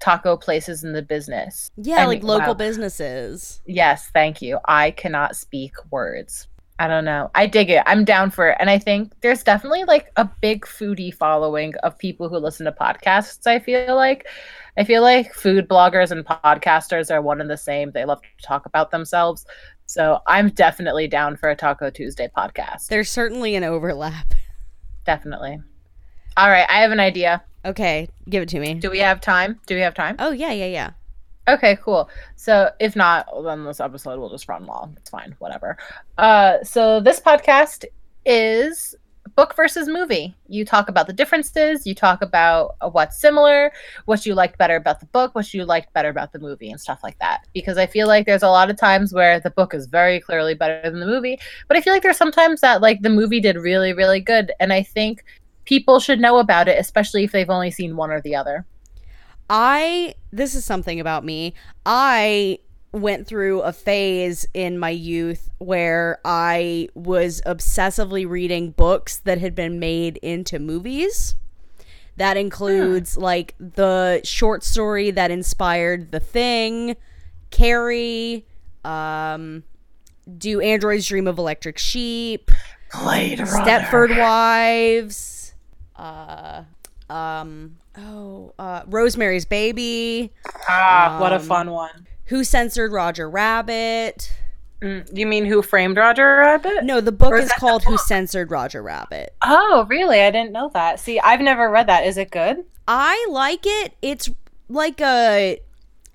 taco 0.00 0.36
places 0.36 0.84
in 0.84 0.92
the 0.92 1.02
business. 1.02 1.70
Yeah, 1.76 2.06
like 2.06 2.22
local 2.22 2.48
wow. 2.48 2.54
businesses. 2.54 3.60
Yes, 3.66 4.10
thank 4.14 4.40
you. 4.40 4.58
I 4.66 4.92
cannot 4.92 5.36
speak 5.36 5.74
words. 5.90 6.48
I 6.78 6.88
don't 6.88 7.04
know. 7.04 7.30
I 7.34 7.46
dig 7.46 7.70
it. 7.70 7.82
I'm 7.86 8.04
down 8.04 8.30
for 8.30 8.50
it. 8.50 8.56
And 8.58 8.68
I 8.68 8.78
think 8.78 9.12
there's 9.20 9.44
definitely 9.44 9.84
like 9.84 10.10
a 10.16 10.28
big 10.40 10.64
foodie 10.64 11.14
following 11.14 11.74
of 11.84 11.96
people 11.98 12.28
who 12.28 12.38
listen 12.38 12.66
to 12.66 12.72
podcasts, 12.72 13.46
I 13.46 13.60
feel 13.60 13.94
like. 13.94 14.26
I 14.76 14.84
feel 14.84 15.02
like 15.02 15.32
food 15.32 15.68
bloggers 15.68 16.10
and 16.10 16.24
podcasters 16.24 17.10
are 17.10 17.22
one 17.22 17.40
and 17.40 17.48
the 17.48 17.56
same. 17.56 17.92
They 17.92 18.04
love 18.04 18.20
to 18.22 18.46
talk 18.46 18.66
about 18.66 18.90
themselves. 18.90 19.46
So 19.86 20.18
I'm 20.26 20.50
definitely 20.50 21.06
down 21.06 21.36
for 21.36 21.48
a 21.48 21.56
Taco 21.56 21.90
Tuesday 21.90 22.28
podcast. 22.36 22.88
There's 22.88 23.10
certainly 23.10 23.54
an 23.54 23.64
overlap. 23.64 24.34
Definitely. 25.04 25.60
All 26.36 26.50
right, 26.50 26.66
I 26.68 26.80
have 26.80 26.90
an 26.90 27.00
idea. 27.00 27.44
Okay, 27.64 28.08
give 28.28 28.42
it 28.42 28.48
to 28.50 28.58
me. 28.58 28.74
Do 28.74 28.90
we 28.90 28.98
have 28.98 29.20
time? 29.20 29.60
Do 29.66 29.74
we 29.74 29.80
have 29.82 29.94
time? 29.94 30.16
Oh, 30.18 30.32
yeah, 30.32 30.52
yeah, 30.52 30.66
yeah. 30.66 30.90
Okay, 31.46 31.76
cool. 31.82 32.08
So 32.36 32.70
if 32.80 32.96
not, 32.96 33.28
then 33.44 33.64
this 33.64 33.80
episode 33.80 34.18
will 34.18 34.30
just 34.30 34.48
run 34.48 34.66
long. 34.66 34.94
It's 34.96 35.10
fine, 35.10 35.36
whatever. 35.38 35.76
Uh, 36.18 36.62
so 36.64 37.00
this 37.00 37.20
podcast 37.20 37.84
is 38.24 38.96
book 39.30 39.56
versus 39.56 39.88
movie. 39.88 40.34
You 40.48 40.64
talk 40.64 40.88
about 40.88 41.06
the 41.06 41.12
differences, 41.12 41.86
you 41.86 41.94
talk 41.94 42.22
about 42.22 42.76
uh, 42.80 42.90
what's 42.90 43.18
similar, 43.18 43.72
what 44.04 44.24
you 44.26 44.34
liked 44.34 44.58
better 44.58 44.76
about 44.76 45.00
the 45.00 45.06
book, 45.06 45.34
what 45.34 45.52
you 45.52 45.64
liked 45.64 45.92
better 45.92 46.08
about 46.08 46.32
the 46.32 46.38
movie, 46.38 46.70
and 46.70 46.80
stuff 46.80 47.00
like 47.02 47.18
that. 47.18 47.46
Because 47.52 47.78
I 47.78 47.86
feel 47.86 48.06
like 48.06 48.26
there's 48.26 48.42
a 48.42 48.48
lot 48.48 48.70
of 48.70 48.76
times 48.76 49.12
where 49.12 49.40
the 49.40 49.50
book 49.50 49.74
is 49.74 49.86
very 49.86 50.20
clearly 50.20 50.54
better 50.54 50.88
than 50.90 51.00
the 51.00 51.06
movie, 51.06 51.38
but 51.68 51.76
I 51.76 51.80
feel 51.80 51.92
like 51.92 52.02
there's 52.02 52.16
sometimes 52.16 52.60
that 52.60 52.80
like 52.80 53.02
the 53.02 53.10
movie 53.10 53.40
did 53.40 53.56
really, 53.56 53.92
really 53.92 54.20
good. 54.20 54.52
And 54.60 54.72
I 54.72 54.82
think 54.82 55.24
people 55.64 56.00
should 56.00 56.20
know 56.20 56.38
about 56.38 56.68
it, 56.68 56.78
especially 56.78 57.24
if 57.24 57.32
they've 57.32 57.50
only 57.50 57.70
seen 57.70 57.96
one 57.96 58.10
or 58.10 58.20
the 58.20 58.36
other. 58.36 58.66
I 59.50 60.14
this 60.32 60.54
is 60.54 60.64
something 60.64 61.00
about 61.00 61.24
me. 61.24 61.54
I 61.84 62.58
went 62.94 63.26
through 63.26 63.60
a 63.62 63.72
phase 63.72 64.46
in 64.54 64.78
my 64.78 64.90
youth 64.90 65.50
where 65.58 66.20
I 66.24 66.88
was 66.94 67.42
obsessively 67.44 68.26
reading 68.28 68.70
books 68.70 69.16
that 69.18 69.38
had 69.38 69.54
been 69.54 69.80
made 69.80 70.16
into 70.18 70.60
movies. 70.60 71.34
That 72.16 72.36
includes 72.36 73.16
like 73.16 73.56
the 73.58 74.20
short 74.22 74.62
story 74.62 75.10
that 75.10 75.32
inspired 75.32 76.12
The 76.12 76.20
Thing, 76.20 76.96
Carrie, 77.50 78.46
um, 78.84 79.64
Do 80.38 80.60
Androids 80.60 81.08
Dream 81.08 81.26
of 81.26 81.36
Electric 81.36 81.78
Sheep, 81.78 82.52
Blade 82.92 83.40
Stepford 83.40 84.16
Wives, 84.16 85.54
uh, 85.96 86.62
um, 87.10 87.76
oh, 87.98 88.54
uh, 88.56 88.82
Rosemary's 88.86 89.46
Baby. 89.46 90.32
Ah, 90.68 91.14
um, 91.16 91.20
what 91.20 91.32
a 91.32 91.36
um, 91.36 91.42
fun 91.42 91.70
one. 91.72 92.06
Who 92.26 92.44
Censored 92.44 92.92
Roger 92.92 93.28
Rabbit? 93.28 94.32
Mm, 94.80 95.16
you 95.16 95.26
mean 95.26 95.44
Who 95.44 95.62
Framed 95.62 95.96
Roger 95.96 96.36
Rabbit? 96.38 96.84
No, 96.84 97.00
the 97.00 97.12
book 97.12 97.34
is, 97.34 97.46
is 97.46 97.52
called 97.52 97.84
Who 97.84 97.96
Censored 97.96 98.50
Roger 98.50 98.82
Rabbit. 98.82 99.34
Oh, 99.42 99.86
really? 99.88 100.20
I 100.20 100.30
didn't 100.30 100.52
know 100.52 100.70
that. 100.74 101.00
See, 101.00 101.18
I've 101.20 101.40
never 101.40 101.70
read 101.70 101.86
that. 101.88 102.06
Is 102.06 102.16
it 102.16 102.30
good? 102.30 102.64
I 102.86 103.26
like 103.30 103.64
it. 103.64 103.94
It's 104.02 104.30
like 104.68 105.00
a 105.00 105.58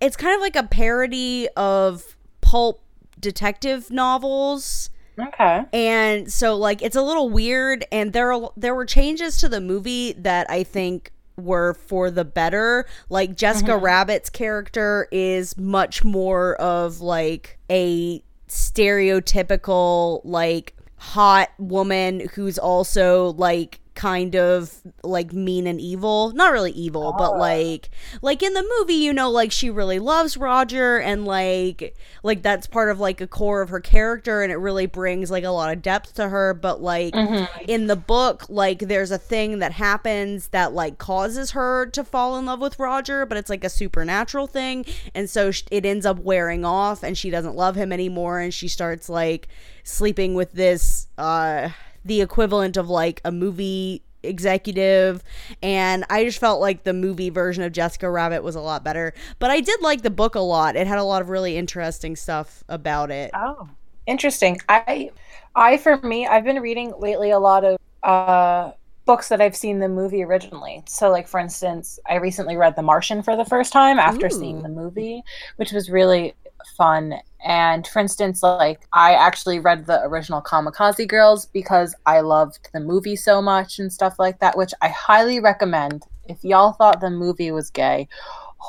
it's 0.01 0.15
kind 0.15 0.35
of 0.35 0.41
like 0.41 0.55
a 0.55 0.63
parody 0.63 1.47
of 1.55 2.15
pulp 2.41 2.81
detective 3.19 3.91
novels. 3.91 4.89
Okay. 5.19 5.65
And 5.73 6.31
so 6.31 6.55
like 6.55 6.81
it's 6.81 6.95
a 6.95 7.01
little 7.01 7.29
weird 7.29 7.85
and 7.91 8.13
there 8.13 8.31
are, 8.31 8.51
there 8.55 8.73
were 8.73 8.85
changes 8.85 9.37
to 9.39 9.49
the 9.49 9.59
movie 9.59 10.13
that 10.13 10.49
I 10.49 10.63
think 10.63 11.11
were 11.39 11.73
for 11.73 12.11
the 12.11 12.25
better. 12.25 12.85
Like 13.09 13.35
Jessica 13.35 13.71
mm-hmm. 13.71 13.85
Rabbit's 13.85 14.29
character 14.29 15.07
is 15.11 15.57
much 15.57 16.03
more 16.03 16.55
of 16.55 17.01
like 17.01 17.57
a 17.69 18.23
stereotypical 18.47 20.21
like 20.23 20.75
hot 20.97 21.49
woman 21.57 22.27
who's 22.33 22.57
also 22.57 23.33
like 23.33 23.79
kind 23.99 24.33
of 24.33 24.73
like 25.03 25.33
mean 25.33 25.67
and 25.67 25.81
evil 25.81 26.31
not 26.31 26.53
really 26.53 26.71
evil 26.71 27.11
oh. 27.13 27.17
but 27.17 27.37
like 27.37 27.89
like 28.21 28.41
in 28.41 28.53
the 28.53 28.65
movie 28.79 28.93
you 28.93 29.11
know 29.11 29.29
like 29.29 29.51
she 29.51 29.69
really 29.69 29.99
loves 29.99 30.37
roger 30.37 30.97
and 30.99 31.25
like 31.25 31.93
like 32.23 32.41
that's 32.41 32.65
part 32.65 32.89
of 32.89 32.97
like 32.97 33.19
a 33.19 33.27
core 33.27 33.61
of 33.61 33.67
her 33.67 33.81
character 33.81 34.41
and 34.41 34.53
it 34.53 34.55
really 34.55 34.85
brings 34.85 35.29
like 35.29 35.43
a 35.43 35.49
lot 35.49 35.69
of 35.69 35.81
depth 35.81 36.13
to 36.13 36.29
her 36.29 36.53
but 36.53 36.81
like 36.81 37.13
mm-hmm. 37.13 37.43
in 37.67 37.87
the 37.87 37.95
book 37.97 38.45
like 38.47 38.79
there's 38.79 39.11
a 39.11 39.17
thing 39.17 39.59
that 39.59 39.73
happens 39.73 40.47
that 40.47 40.71
like 40.71 40.97
causes 40.97 41.51
her 41.51 41.85
to 41.87 42.01
fall 42.01 42.37
in 42.37 42.45
love 42.45 42.61
with 42.61 42.79
roger 42.79 43.25
but 43.25 43.37
it's 43.37 43.49
like 43.49 43.65
a 43.65 43.69
supernatural 43.69 44.47
thing 44.47 44.85
and 45.13 45.29
so 45.29 45.51
it 45.71 45.85
ends 45.85 46.05
up 46.05 46.19
wearing 46.19 46.63
off 46.63 47.03
and 47.03 47.17
she 47.17 47.29
doesn't 47.29 47.57
love 47.57 47.75
him 47.75 47.91
anymore 47.91 48.39
and 48.39 48.53
she 48.53 48.69
starts 48.69 49.09
like 49.09 49.49
sleeping 49.83 50.35
with 50.35 50.53
this 50.53 51.09
uh 51.17 51.67
the 52.09 52.21
equivalent 52.21 52.75
of 52.75 52.89
like 52.89 53.21
a 53.23 53.31
movie 53.31 54.01
executive 54.23 55.23
and 55.63 56.03
I 56.09 56.25
just 56.25 56.39
felt 56.39 56.59
like 56.59 56.83
the 56.83 56.91
movie 56.91 57.29
version 57.29 57.63
of 57.63 57.71
Jessica 57.71 58.09
Rabbit 58.09 58.43
was 58.43 58.55
a 58.55 58.61
lot 58.61 58.83
better. 58.83 59.13
But 59.39 59.49
I 59.49 59.61
did 59.61 59.81
like 59.81 60.01
the 60.01 60.09
book 60.09 60.35
a 60.35 60.41
lot. 60.41 60.75
It 60.75 60.87
had 60.87 60.97
a 60.97 61.03
lot 61.03 61.21
of 61.21 61.29
really 61.29 61.55
interesting 61.55 62.17
stuff 62.17 62.63
about 62.67 63.11
it. 63.11 63.31
Oh. 63.33 63.69
Interesting. 64.05 64.59
I 64.67 65.11
I 65.55 65.77
for 65.77 65.97
me 65.97 66.25
I've 66.25 66.43
been 66.43 66.59
reading 66.59 66.93
lately 66.97 67.29
a 67.29 67.39
lot 67.39 67.63
of 67.63 67.77
uh 68.01 68.71
books 69.05 69.29
that 69.29 69.39
I've 69.39 69.55
seen 69.55 69.79
the 69.79 69.87
movie 69.87 70.23
originally. 70.23 70.83
So 70.87 71.11
like 71.11 71.27
for 71.27 71.39
instance, 71.39 71.99
I 72.07 72.15
recently 72.15 72.57
read 72.57 72.75
The 72.75 72.81
Martian 72.81 73.21
for 73.21 73.37
the 73.37 73.45
first 73.45 73.71
time 73.71 73.99
after 73.99 74.25
Ooh. 74.25 74.31
seeing 74.31 74.63
the 74.63 74.69
movie, 74.69 75.23
which 75.57 75.71
was 75.71 75.89
really 75.89 76.33
fun 76.77 77.15
and 77.43 77.87
for 77.87 77.99
instance, 77.99 78.43
like 78.43 78.81
I 78.91 79.13
actually 79.13 79.59
read 79.59 79.85
the 79.85 80.03
original 80.03 80.41
Kamikaze 80.41 81.07
Girls 81.07 81.45
because 81.45 81.95
I 82.05 82.19
loved 82.19 82.69
the 82.73 82.79
movie 82.79 83.15
so 83.15 83.41
much 83.41 83.79
and 83.79 83.91
stuff 83.91 84.19
like 84.19 84.39
that, 84.39 84.57
which 84.57 84.73
I 84.81 84.89
highly 84.89 85.39
recommend. 85.39 86.05
If 86.27 86.43
y'all 86.43 86.73
thought 86.73 86.99
the 86.99 87.09
movie 87.09 87.51
was 87.51 87.69
gay, 87.69 88.07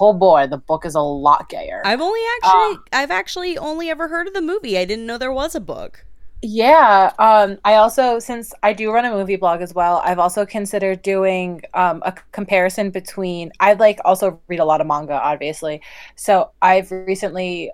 oh 0.01 0.13
boy, 0.13 0.47
the 0.47 0.59
book 0.59 0.87
is 0.87 0.95
a 0.95 1.01
lot 1.01 1.49
gayer. 1.49 1.83
I've 1.85 2.01
only 2.01 2.21
actually 2.37 2.77
uh, 2.77 2.77
I've 2.93 3.11
actually 3.11 3.59
only 3.59 3.91
ever 3.91 4.09
heard 4.09 4.29
of 4.29 4.35
the 4.35 4.43
movie. 4.43 4.79
I 4.79 4.85
didn't 4.85 5.07
know 5.07 5.19
there 5.19 5.33
was 5.33 5.55
a 5.55 5.61
book. 5.61 6.05
Yeah. 6.43 7.13
Um, 7.19 7.59
I 7.67 7.75
also, 7.75 8.19
since 8.19 8.55
I 8.63 8.73
do 8.73 8.91
run 8.91 9.05
a 9.05 9.11
movie 9.11 9.37
blog 9.37 9.61
as 9.61 9.75
well, 9.75 10.01
I've 10.07 10.19
also 10.19 10.47
considered 10.47 11.03
doing 11.03 11.61
um, 11.75 12.03
a 12.07 12.13
comparison 12.33 12.91
between. 12.91 13.53
I 13.61 13.75
like 13.75 14.01
also 14.07 14.41
read 14.49 14.59
a 14.59 14.65
lot 14.65 14.81
of 14.81 14.87
manga, 14.87 15.21
obviously. 15.21 15.83
So 16.17 16.51
I've 16.63 16.91
recently 16.91 17.71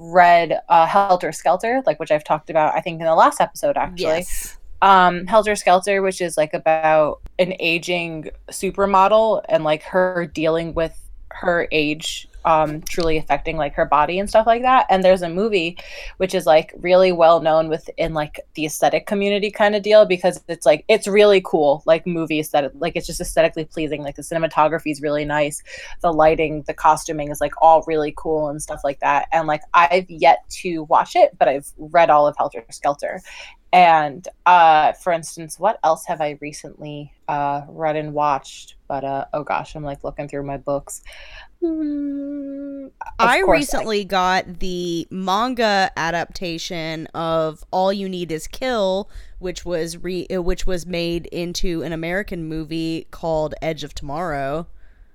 read 0.00 0.58
uh, 0.68 0.86
Helter 0.86 1.30
Skelter, 1.30 1.82
like 1.86 2.00
which 2.00 2.10
I've 2.10 2.24
talked 2.24 2.48
about, 2.48 2.74
I 2.74 2.80
think 2.80 3.00
in 3.00 3.06
the 3.06 3.14
last 3.14 3.40
episode 3.40 3.76
actually. 3.76 4.24
Yes. 4.24 4.56
um 4.82 5.26
Helter 5.26 5.54
Skelter, 5.54 6.00
which 6.00 6.20
is 6.20 6.36
like 6.36 6.54
about 6.54 7.20
an 7.38 7.54
aging 7.60 8.30
supermodel 8.50 9.44
and 9.48 9.62
like 9.62 9.82
her 9.82 10.26
dealing 10.26 10.72
with 10.74 10.98
her 11.32 11.68
age 11.70 12.29
um 12.44 12.80
truly 12.82 13.16
affecting 13.16 13.56
like 13.56 13.74
her 13.74 13.84
body 13.84 14.18
and 14.18 14.28
stuff 14.28 14.46
like 14.46 14.62
that. 14.62 14.86
And 14.90 15.04
there's 15.04 15.22
a 15.22 15.28
movie 15.28 15.78
which 16.16 16.34
is 16.34 16.46
like 16.46 16.72
really 16.78 17.12
well 17.12 17.40
known 17.40 17.68
within 17.68 18.14
like 18.14 18.40
the 18.54 18.66
aesthetic 18.66 19.06
community 19.06 19.50
kind 19.50 19.74
of 19.74 19.82
deal 19.82 20.06
because 20.06 20.42
it's 20.48 20.66
like 20.66 20.84
it's 20.88 21.06
really 21.06 21.42
cool 21.44 21.82
like 21.86 22.06
movie 22.06 22.40
aesthetic 22.40 22.72
like 22.74 22.96
it's 22.96 23.06
just 23.06 23.20
aesthetically 23.20 23.64
pleasing. 23.64 24.02
Like 24.02 24.16
the 24.16 24.22
cinematography 24.22 24.90
is 24.92 25.02
really 25.02 25.24
nice. 25.24 25.62
The 26.02 26.12
lighting 26.12 26.62
the 26.66 26.74
costuming 26.74 27.30
is 27.30 27.40
like 27.40 27.52
all 27.60 27.84
really 27.86 28.14
cool 28.16 28.48
and 28.48 28.62
stuff 28.62 28.80
like 28.84 29.00
that. 29.00 29.28
And 29.32 29.46
like 29.46 29.62
i've 29.74 30.08
yet 30.10 30.48
to 30.48 30.84
watch 30.84 31.16
it 31.16 31.36
but 31.38 31.48
i've 31.48 31.68
read 31.78 32.10
all 32.10 32.26
of 32.26 32.36
helter 32.36 32.64
skelter 32.70 33.20
and 33.72 34.26
uh 34.46 34.92
for 34.92 35.12
instance 35.12 35.58
what 35.58 35.78
else 35.84 36.04
have 36.06 36.20
i 36.20 36.36
recently 36.40 37.12
uh 37.28 37.62
read 37.68 37.94
and 37.94 38.12
watched 38.12 38.74
but 38.88 39.04
uh 39.04 39.24
oh 39.32 39.44
gosh 39.44 39.76
i'm 39.76 39.84
like 39.84 40.02
looking 40.02 40.26
through 40.26 40.42
my 40.42 40.56
books 40.56 41.02
Mm, 41.62 42.90
I 43.18 43.42
recently 43.42 44.00
I- 44.00 44.04
got 44.04 44.60
the 44.60 45.06
manga 45.10 45.90
adaptation 45.96 47.06
of 47.08 47.62
All 47.70 47.92
You 47.92 48.08
Need 48.08 48.32
Is 48.32 48.46
Kill, 48.46 49.10
which 49.40 49.64
was 49.64 49.98
re- 49.98 50.26
which 50.30 50.66
was 50.66 50.86
made 50.86 51.26
into 51.26 51.82
an 51.82 51.92
American 51.92 52.44
movie 52.44 53.06
called 53.10 53.54
Edge 53.60 53.84
of 53.84 53.94
Tomorrow. 53.94 54.68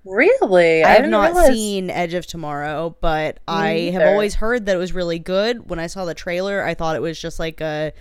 Really? 0.06 0.84
I, 0.84 0.92
I 0.92 0.94
have 0.98 1.10
not 1.10 1.32
realize... 1.32 1.48
seen 1.54 1.90
Edge 1.90 2.14
of 2.14 2.28
Tomorrow, 2.28 2.96
but 3.02 3.40
I 3.48 3.90
have 3.94 4.04
always 4.04 4.36
heard 4.36 4.68
that 4.68 4.76
it 4.76 4.80
was 4.80 4.94
really 4.94 5.18
good. 5.18 5.68
When 5.68 5.80
I 5.80 5.88
saw 5.88 6.06
the 6.06 6.14
trailer, 6.14 6.64
I 6.64 6.76
thought 6.76 6.96
it 6.96 7.02
was 7.02 7.20
just 7.20 7.40
like 7.40 7.60
a 7.60 7.92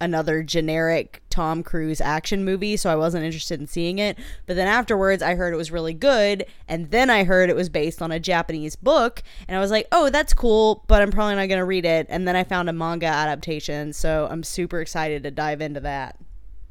another 0.00 0.42
generic 0.42 1.22
Tom 1.30 1.62
Cruise 1.62 2.00
action 2.00 2.44
movie, 2.44 2.76
so 2.76 2.90
I 2.90 2.96
wasn't 2.96 3.24
interested 3.24 3.60
in 3.60 3.66
seeing 3.66 3.98
it. 3.98 4.18
But 4.46 4.56
then 4.56 4.68
afterwards, 4.68 5.22
I 5.22 5.34
heard 5.34 5.54
it 5.54 5.56
was 5.56 5.70
really 5.70 5.94
good, 5.94 6.46
and 6.68 6.90
then 6.90 7.10
I 7.10 7.24
heard 7.24 7.50
it 7.50 7.56
was 7.56 7.68
based 7.68 8.02
on 8.02 8.12
a 8.12 8.20
Japanese 8.20 8.76
book, 8.76 9.22
and 9.48 9.56
I 9.56 9.60
was 9.60 9.70
like, 9.70 9.86
oh, 9.92 10.10
that's 10.10 10.34
cool, 10.34 10.84
but 10.86 11.02
I'm 11.02 11.10
probably 11.10 11.36
not 11.36 11.48
going 11.48 11.58
to 11.58 11.64
read 11.64 11.84
it. 11.84 12.06
And 12.08 12.26
then 12.26 12.36
I 12.36 12.44
found 12.44 12.68
a 12.68 12.72
manga 12.72 13.06
adaptation, 13.06 13.92
so 13.92 14.28
I'm 14.30 14.42
super 14.42 14.80
excited 14.80 15.22
to 15.22 15.30
dive 15.30 15.60
into 15.60 15.80
that. 15.80 16.16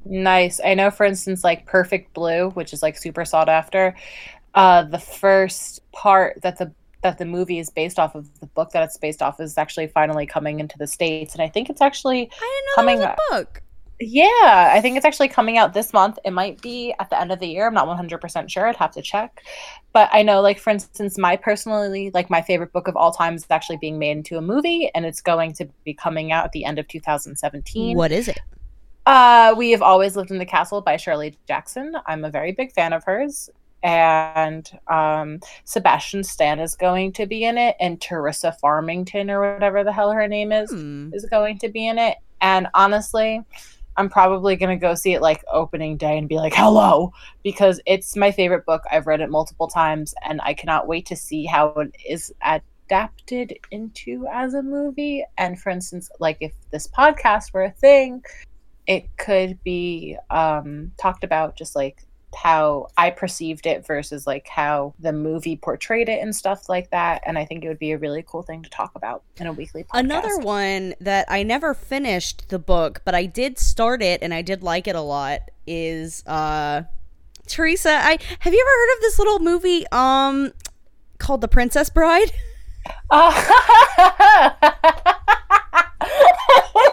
Nice. 0.05 0.59
I 0.63 0.73
know, 0.73 0.91
for 0.91 1.05
instance, 1.05 1.43
like 1.43 1.65
Perfect 1.65 2.13
Blue, 2.13 2.49
which 2.51 2.73
is 2.73 2.83
like 2.83 2.97
super 2.97 3.25
sought 3.25 3.49
after. 3.49 3.95
Uh, 4.53 4.83
the 4.83 4.99
first 4.99 5.79
part 5.91 6.41
that 6.41 6.57
the 6.57 6.71
that 7.03 7.17
the 7.17 7.25
movie 7.25 7.59
is 7.59 7.69
based 7.69 7.99
off 7.99 8.15
of 8.15 8.39
the 8.39 8.47
book 8.47 8.71
that 8.71 8.83
it's 8.83 8.97
based 8.97 9.21
off 9.21 9.39
is 9.39 9.57
actually 9.57 9.87
finally 9.87 10.25
coming 10.25 10.59
into 10.59 10.77
the 10.77 10.87
states, 10.87 11.33
and 11.33 11.41
I 11.41 11.47
think 11.47 11.69
it's 11.69 11.81
actually 11.81 12.31
coming. 12.75 13.01
a 13.01 13.15
book. 13.29 13.61
Yeah, 13.99 14.71
I 14.73 14.81
think 14.81 14.97
it's 14.97 15.05
actually 15.05 15.27
coming 15.29 15.57
out 15.57 15.73
this 15.73 15.93
month. 15.93 16.17
It 16.25 16.31
might 16.31 16.59
be 16.61 16.93
at 16.99 17.09
the 17.09 17.19
end 17.19 17.31
of 17.31 17.39
the 17.39 17.47
year. 17.47 17.67
I'm 17.67 17.73
not 17.73 17.87
100% 17.87 18.49
sure. 18.49 18.67
I'd 18.67 18.75
have 18.75 18.91
to 18.93 19.01
check. 19.01 19.43
But 19.93 20.09
I 20.11 20.23
know, 20.23 20.41
like, 20.41 20.59
for 20.59 20.71
instance, 20.71 21.17
my 21.17 21.37
personally, 21.37 22.11
like, 22.13 22.29
my 22.29 22.41
favorite 22.41 22.73
book 22.73 22.87
of 22.87 22.97
all 22.97 23.11
time 23.11 23.35
is 23.35 23.45
actually 23.49 23.77
being 23.77 23.99
made 23.99 24.17
into 24.17 24.37
a 24.37 24.41
movie, 24.41 24.89
and 24.95 25.05
it's 25.05 25.21
going 25.21 25.53
to 25.53 25.69
be 25.85 25.93
coming 25.93 26.31
out 26.31 26.43
at 26.43 26.51
the 26.51 26.65
end 26.65 26.79
of 26.79 26.87
2017. 26.87 27.95
What 27.95 28.11
is 28.11 28.27
it? 28.27 28.39
Uh, 29.05 29.53
we 29.57 29.71
have 29.71 29.81
always 29.81 30.15
lived 30.15 30.31
in 30.31 30.37
the 30.37 30.45
castle 30.45 30.81
by 30.81 30.97
Shirley 30.97 31.37
Jackson. 31.47 31.93
I'm 32.05 32.25
a 32.25 32.31
very 32.31 32.51
big 32.51 32.73
fan 32.73 32.93
of 32.93 33.03
hers 33.03 33.49
and 33.83 34.69
um, 34.87 35.39
Sebastian 35.65 36.23
Stan 36.23 36.59
is 36.59 36.75
going 36.75 37.11
to 37.13 37.25
be 37.25 37.43
in 37.43 37.57
it, 37.57 37.75
and 37.79 38.01
Teresa 38.01 38.53
Farmington 38.53 39.29
or 39.29 39.53
whatever 39.53 39.83
the 39.83 39.91
hell 39.91 40.11
her 40.11 40.27
name 40.27 40.51
is 40.51 40.71
hmm. 40.71 41.09
is 41.13 41.25
going 41.25 41.59
to 41.59 41.69
be 41.69 41.85
in 41.87 41.97
it. 41.97 42.17
And 42.41 42.67
honestly, 42.73 43.41
I'm 43.97 44.09
probably 44.09 44.55
gonna 44.55 44.77
go 44.77 44.95
see 44.95 45.13
it 45.13 45.21
like 45.21 45.43
opening 45.51 45.97
day 45.97 46.17
and 46.17 46.27
be 46.27 46.37
like, 46.37 46.53
"Hello," 46.55 47.11
because 47.43 47.79
it's 47.85 48.15
my 48.15 48.31
favorite 48.31 48.65
book. 48.65 48.83
I've 48.91 49.07
read 49.07 49.21
it 49.21 49.29
multiple 49.29 49.67
times, 49.67 50.15
and 50.23 50.41
I 50.43 50.53
cannot 50.53 50.87
wait 50.87 51.05
to 51.07 51.15
see 51.15 51.45
how 51.45 51.67
it 51.73 51.95
is 52.07 52.33
adapted 52.41 53.57
into 53.71 54.27
as 54.31 54.53
a 54.53 54.63
movie. 54.63 55.23
And 55.37 55.59
for 55.59 55.69
instance, 55.69 56.09
like 56.19 56.37
if 56.39 56.53
this 56.71 56.87
podcast 56.87 57.53
were 57.53 57.63
a 57.63 57.71
thing, 57.71 58.23
it 58.87 59.15
could 59.17 59.61
be 59.63 60.17
um, 60.29 60.91
talked 60.97 61.23
about 61.23 61.55
just 61.57 61.75
like 61.75 62.03
how 62.35 62.87
I 62.97 63.09
perceived 63.09 63.65
it 63.65 63.85
versus 63.85 64.27
like 64.27 64.47
how 64.47 64.93
the 64.99 65.13
movie 65.13 65.55
portrayed 65.55 66.09
it 66.09 66.21
and 66.21 66.35
stuff 66.35 66.69
like 66.69 66.89
that. 66.91 67.21
And 67.25 67.37
I 67.37 67.45
think 67.45 67.63
it 67.63 67.67
would 67.67 67.79
be 67.79 67.91
a 67.91 67.97
really 67.97 68.23
cool 68.27 68.43
thing 68.43 68.63
to 68.63 68.69
talk 68.69 68.91
about 68.95 69.23
in 69.37 69.47
a 69.47 69.53
weekly 69.53 69.83
podcast. 69.83 69.99
Another 69.99 70.37
one 70.37 70.95
that 70.99 71.25
I 71.29 71.43
never 71.43 71.73
finished 71.73 72.49
the 72.49 72.59
book, 72.59 73.01
but 73.05 73.15
I 73.15 73.25
did 73.25 73.59
start 73.59 74.01
it 74.01 74.21
and 74.21 74.33
I 74.33 74.41
did 74.41 74.63
like 74.63 74.87
it 74.87 74.95
a 74.95 75.01
lot 75.01 75.41
is 75.65 76.25
uh 76.27 76.83
Teresa, 77.47 77.91
I 77.91 78.17
have 78.39 78.53
you 78.53 78.59
ever 78.59 78.69
heard 78.69 78.95
of 78.97 79.01
this 79.01 79.19
little 79.19 79.39
movie 79.39 79.85
um 79.91 80.51
called 81.17 81.41
The 81.41 81.47
Princess 81.47 81.89
Bride? 81.89 82.31
Uh- 83.09 84.53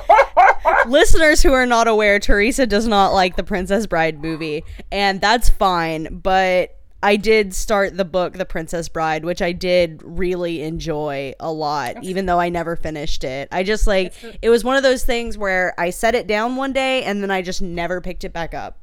Listeners 0.87 1.43
who 1.43 1.53
are 1.53 1.67
not 1.67 1.89
aware, 1.89 2.19
Teresa 2.19 2.67
does 2.67 2.87
not 2.87 3.13
like 3.13 3.37
the 3.37 3.45
Princess 3.45 3.87
Bride 3.87 4.23
movie, 4.23 4.65
and 4.91 5.21
that's 5.21 5.49
fine, 5.49 6.21
but 6.23 6.77
I 7.03 7.17
did 7.17 7.55
start 7.55 7.97
the 7.97 8.05
book 8.05 8.35
The 8.35 8.45
Princess 8.45 8.89
Bride, 8.89 9.25
which 9.25 9.41
I 9.41 9.53
did 9.53 10.03
really 10.05 10.63
enjoy 10.63 11.33
a 11.41 11.51
lot, 11.51 12.05
even 12.05 12.27
though 12.27 12.39
I 12.39 12.51
never 12.51 12.77
finished 12.77 13.25
it. 13.25 13.49
I 13.51 13.63
just 13.63 13.87
like 13.87 14.13
it 14.43 14.51
was 14.51 14.65
one 14.65 14.77
of 14.77 14.83
those 14.83 15.05
things 15.05 15.39
where 15.39 15.75
I 15.79 15.91
set 15.91 16.15
it 16.15 16.27
down 16.27 16.57
one 16.57 16.75
day 16.75 17.03
and 17.05 17.23
then 17.23 17.31
I 17.31 17.41
just 17.41 17.63
never 17.63 18.01
picked 18.03 18.25
it 18.25 18.35
back 18.35 18.53
up. 18.53 18.79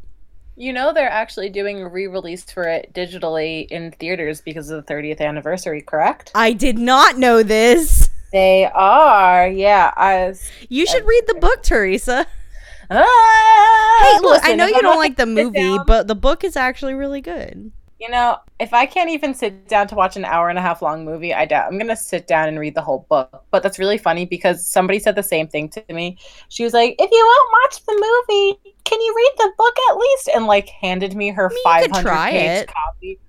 You 0.55 0.73
know 0.73 0.91
they're 0.91 1.07
actually 1.07 1.49
doing 1.49 1.83
a 1.83 1.87
re-release 1.87 2.45
for 2.45 2.63
it 2.63 2.91
digitally 2.91 3.67
in 3.69 3.91
theaters 3.91 4.41
because 4.41 4.71
of 4.71 4.83
the 4.83 4.91
30th 4.91 5.21
anniversary, 5.21 5.83
correct? 5.83 6.31
I 6.33 6.53
did 6.53 6.79
not 6.79 7.19
know 7.19 7.43
this. 7.43 8.06
They 8.31 8.65
are, 8.73 9.47
yeah. 9.47 9.91
I, 9.95 10.33
you 10.69 10.85
should 10.85 11.05
read 11.05 11.23
the 11.27 11.35
book, 11.35 11.63
Teresa. 11.63 12.25
Ah, 12.89 13.99
hey, 14.01 14.21
look, 14.21 14.35
listen, 14.35 14.51
I 14.51 14.55
know 14.55 14.65
you 14.65 14.75
I'm 14.75 14.81
don't 14.81 14.97
like 14.97 15.17
the 15.17 15.25
movie, 15.25 15.59
down, 15.59 15.85
but 15.85 16.07
the 16.07 16.15
book 16.15 16.45
is 16.45 16.55
actually 16.55 16.93
really 16.93 17.19
good. 17.19 17.69
You 17.99 18.09
know, 18.09 18.37
if 18.59 18.73
I 18.73 18.85
can't 18.85 19.09
even 19.09 19.33
sit 19.33 19.67
down 19.67 19.87
to 19.87 19.95
watch 19.95 20.15
an 20.15 20.23
hour 20.23 20.49
and 20.49 20.57
a 20.57 20.61
half 20.61 20.81
long 20.81 21.03
movie, 21.03 21.33
I 21.33 21.45
doubt 21.45 21.67
I'm 21.67 21.77
gonna 21.77 21.97
sit 21.97 22.27
down 22.27 22.47
and 22.47 22.59
read 22.59 22.75
the 22.75 22.81
whole 22.81 23.05
book. 23.09 23.43
But 23.51 23.63
that's 23.63 23.79
really 23.79 23.97
funny 23.97 24.25
because 24.25 24.65
somebody 24.65 24.99
said 24.99 25.15
the 25.15 25.23
same 25.23 25.47
thing 25.47 25.67
to 25.69 25.83
me. 25.89 26.17
She 26.49 26.63
was 26.63 26.73
like, 26.73 26.95
"If 26.99 27.11
you 27.11 27.25
won't 27.25 27.51
watch 27.63 27.85
the 27.85 27.93
movie, 27.93 28.73
can 28.83 29.01
you 29.01 29.13
read 29.17 29.31
the 29.37 29.51
book 29.57 29.75
at 29.89 29.97
least?" 29.97 30.29
And 30.33 30.45
like 30.45 30.69
handed 30.69 31.15
me 31.15 31.29
her 31.31 31.51
500 31.63 32.09
page 32.29 32.61
it. 32.61 32.67
copy. 32.67 33.19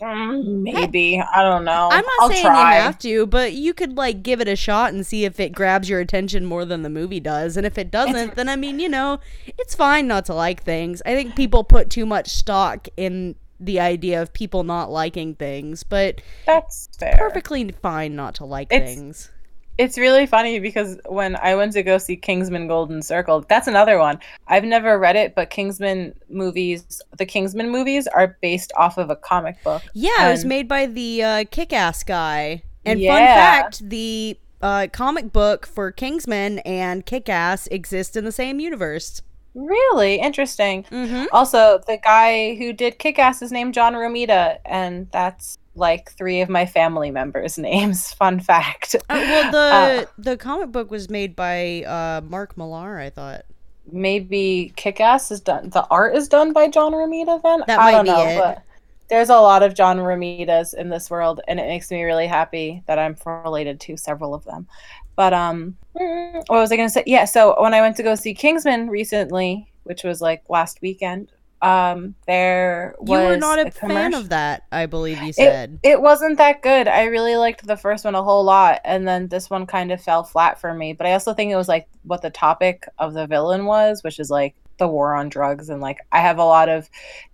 Mm, 0.00 0.62
maybe 0.62 1.20
I 1.20 1.42
don't 1.42 1.64
know. 1.64 1.88
I'm 1.90 2.04
not 2.04 2.20
I'll 2.20 2.28
saying 2.28 2.44
try. 2.44 2.76
you 2.76 2.82
have 2.82 2.98
to, 3.00 3.26
but 3.26 3.52
you 3.52 3.72
could 3.74 3.96
like 3.96 4.22
give 4.22 4.40
it 4.40 4.48
a 4.48 4.56
shot 4.56 4.92
and 4.92 5.06
see 5.06 5.24
if 5.24 5.38
it 5.40 5.52
grabs 5.52 5.88
your 5.88 6.00
attention 6.00 6.44
more 6.44 6.64
than 6.64 6.82
the 6.82 6.90
movie 6.90 7.20
does. 7.20 7.56
And 7.56 7.66
if 7.66 7.78
it 7.78 7.90
doesn't, 7.90 8.34
then 8.34 8.48
I 8.48 8.56
mean, 8.56 8.80
you 8.80 8.88
know, 8.88 9.20
it's 9.58 9.74
fine 9.74 10.06
not 10.06 10.26
to 10.26 10.34
like 10.34 10.62
things. 10.62 11.02
I 11.06 11.14
think 11.14 11.36
people 11.36 11.64
put 11.64 11.90
too 11.90 12.06
much 12.06 12.28
stock 12.28 12.88
in 12.96 13.36
the 13.58 13.80
idea 13.80 14.20
of 14.20 14.32
people 14.32 14.64
not 14.64 14.90
liking 14.90 15.34
things, 15.34 15.82
but 15.82 16.20
that's 16.44 16.88
fair. 16.98 17.16
perfectly 17.16 17.70
fine 17.70 18.14
not 18.14 18.34
to 18.36 18.44
like 18.44 18.68
it's, 18.70 18.94
things 18.94 19.30
it's 19.78 19.98
really 19.98 20.26
funny 20.26 20.58
because 20.58 20.98
when 21.06 21.36
I 21.36 21.54
went 21.54 21.72
to 21.72 21.82
go 21.82 21.98
see 21.98 22.16
Kingsman 22.16 22.66
Golden 22.66 23.02
Circle, 23.02 23.44
that's 23.48 23.66
another 23.66 23.98
one. 23.98 24.18
I've 24.48 24.64
never 24.64 24.98
read 24.98 25.16
it, 25.16 25.34
but 25.34 25.50
Kingsman 25.50 26.14
movies, 26.28 27.02
the 27.18 27.26
Kingsman 27.26 27.70
movies 27.70 28.06
are 28.06 28.38
based 28.40 28.72
off 28.76 28.96
of 28.98 29.10
a 29.10 29.16
comic 29.16 29.62
book. 29.62 29.82
Yeah, 29.92 30.10
and, 30.20 30.28
it 30.28 30.32
was 30.32 30.44
made 30.44 30.68
by 30.68 30.86
the 30.86 31.22
uh, 31.22 31.44
Kick 31.50 31.72
Ass 31.72 32.02
guy. 32.04 32.62
And 32.84 33.00
yeah. 33.00 33.12
fun 33.12 33.20
fact 33.26 33.88
the 33.88 34.38
uh, 34.62 34.86
comic 34.92 35.32
book 35.32 35.66
for 35.66 35.90
Kingsman 35.90 36.60
and 36.60 37.04
Kick 37.04 37.28
Ass 37.28 37.66
exist 37.68 38.16
in 38.16 38.24
the 38.24 38.32
same 38.32 38.60
universe. 38.60 39.22
Really 39.54 40.16
interesting. 40.16 40.84
Mm-hmm. 40.84 41.26
Also, 41.32 41.80
the 41.86 41.98
guy 42.02 42.54
who 42.56 42.72
did 42.72 42.98
Kick 42.98 43.18
Ass 43.18 43.42
is 43.42 43.50
named 43.50 43.74
John 43.74 43.94
Romita, 43.94 44.58
and 44.64 45.10
that's 45.12 45.58
like 45.76 46.12
three 46.12 46.40
of 46.40 46.48
my 46.48 46.66
family 46.66 47.10
members' 47.10 47.58
names. 47.58 48.12
Fun 48.12 48.40
fact. 48.40 48.94
Uh, 48.94 49.00
well, 49.08 49.52
the 49.52 49.58
uh, 49.58 50.06
the 50.18 50.36
comic 50.36 50.72
book 50.72 50.90
was 50.90 51.08
made 51.08 51.36
by 51.36 51.82
uh, 51.84 52.20
Mark 52.22 52.56
Millar. 52.56 52.98
I 52.98 53.10
thought 53.10 53.44
maybe 53.92 54.72
Kick-Ass 54.76 55.30
is 55.30 55.40
done. 55.40 55.70
The 55.70 55.86
art 55.86 56.16
is 56.16 56.28
done 56.28 56.52
by 56.52 56.68
John 56.68 56.92
Romita. 56.92 57.42
Then 57.42 57.62
that 57.66 57.78
I 57.78 57.92
don't 57.92 58.06
know, 58.06 58.26
it. 58.26 58.38
but 58.38 58.62
there's 59.08 59.28
a 59.28 59.36
lot 59.36 59.62
of 59.62 59.74
John 59.74 59.98
Romitas 59.98 60.74
in 60.74 60.88
this 60.88 61.10
world, 61.10 61.40
and 61.46 61.60
it 61.60 61.66
makes 61.66 61.90
me 61.90 62.02
really 62.02 62.26
happy 62.26 62.82
that 62.86 62.98
I'm 62.98 63.16
related 63.44 63.80
to 63.80 63.96
several 63.96 64.34
of 64.34 64.44
them. 64.44 64.66
But 65.14 65.32
um, 65.32 65.76
what 65.92 66.48
was 66.50 66.72
I 66.72 66.76
going 66.76 66.88
to 66.88 66.92
say? 66.92 67.04
Yeah, 67.06 67.24
so 67.24 67.60
when 67.60 67.72
I 67.72 67.80
went 67.80 67.96
to 67.96 68.02
go 68.02 68.14
see 68.14 68.34
Kingsman 68.34 68.90
recently, 68.90 69.70
which 69.84 70.04
was 70.04 70.20
like 70.20 70.42
last 70.48 70.82
weekend, 70.82 71.32
um, 71.62 72.14
there 72.26 72.94
was 72.98 73.22
You 73.22 73.28
were 73.28 73.36
not 73.36 73.58
a, 73.58 73.68
a 73.68 73.70
fan 73.70 74.14
of 74.14 74.28
that, 74.28 74.64
I 74.70 74.86
believe 74.86 75.22
you 75.22 75.32
said. 75.32 75.78
It 75.82 76.00
wasn't 76.00 76.38
that 76.38 76.62
good. 76.62 76.86
I 76.86 77.04
really 77.04 77.36
liked 77.36 77.66
the 77.66 77.76
first 77.76 78.04
one 78.04 78.14
a 78.14 78.22
whole 78.22 78.44
lot, 78.44 78.80
and 78.84 79.06
then 79.08 79.28
this 79.28 79.48
one 79.48 79.66
kind 79.66 79.90
of 79.90 80.02
fell 80.02 80.22
flat 80.22 80.60
for 80.60 80.74
me. 80.74 80.92
But 80.92 81.06
I 81.06 81.12
also 81.12 81.32
think 81.32 81.50
it 81.50 81.56
was 81.56 81.68
like 81.68 81.88
what 82.02 82.22
the 82.22 82.30
topic 82.30 82.86
of 82.98 83.14
the 83.14 83.26
villain 83.26 83.64
was, 83.64 84.02
which 84.04 84.18
is 84.18 84.30
like 84.30 84.54
the 84.78 84.88
war 84.88 85.14
on 85.14 85.28
drugs, 85.28 85.68
and 85.70 85.80
like 85.80 85.98
I 86.12 86.20
have 86.20 86.38
a 86.38 86.44
lot 86.44 86.68
of 86.68 86.88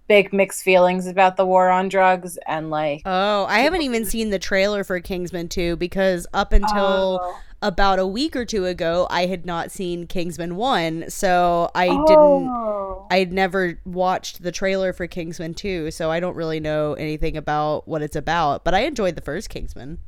big 0.08 0.32
mixed 0.32 0.62
feelings 0.62 1.06
about 1.06 1.36
the 1.36 1.46
war 1.46 1.68
on 1.70 1.88
drugs, 1.88 2.38
and 2.46 2.70
like 2.70 3.02
oh, 3.04 3.46
I 3.46 3.60
haven't 3.60 3.82
even 3.82 4.04
seen 4.04 4.30
the 4.30 4.38
trailer 4.38 4.84
for 4.84 5.00
Kingsman 5.00 5.48
2 5.48 5.76
because 5.76 6.26
up 6.32 6.52
until 6.52 7.20
Oh. 7.22 7.38
About 7.62 7.98
a 7.98 8.06
week 8.06 8.36
or 8.36 8.44
two 8.44 8.66
ago, 8.66 9.06
I 9.08 9.26
had 9.26 9.46
not 9.46 9.70
seen 9.70 10.06
Kingsman 10.06 10.56
1. 10.56 11.08
So 11.08 11.70
I 11.74 11.86
didn't. 11.86 12.10
Oh. 12.10 13.06
I'd 13.10 13.32
never 13.32 13.80
watched 13.84 14.42
the 14.42 14.52
trailer 14.52 14.92
for 14.92 15.06
Kingsman 15.06 15.54
2, 15.54 15.90
so 15.90 16.10
I 16.10 16.20
don't 16.20 16.34
really 16.34 16.60
know 16.60 16.94
anything 16.94 17.36
about 17.36 17.86
what 17.86 18.02
it's 18.02 18.16
about, 18.16 18.64
but 18.64 18.74
I 18.74 18.80
enjoyed 18.80 19.16
the 19.16 19.22
first 19.22 19.48
Kingsman. 19.48 19.98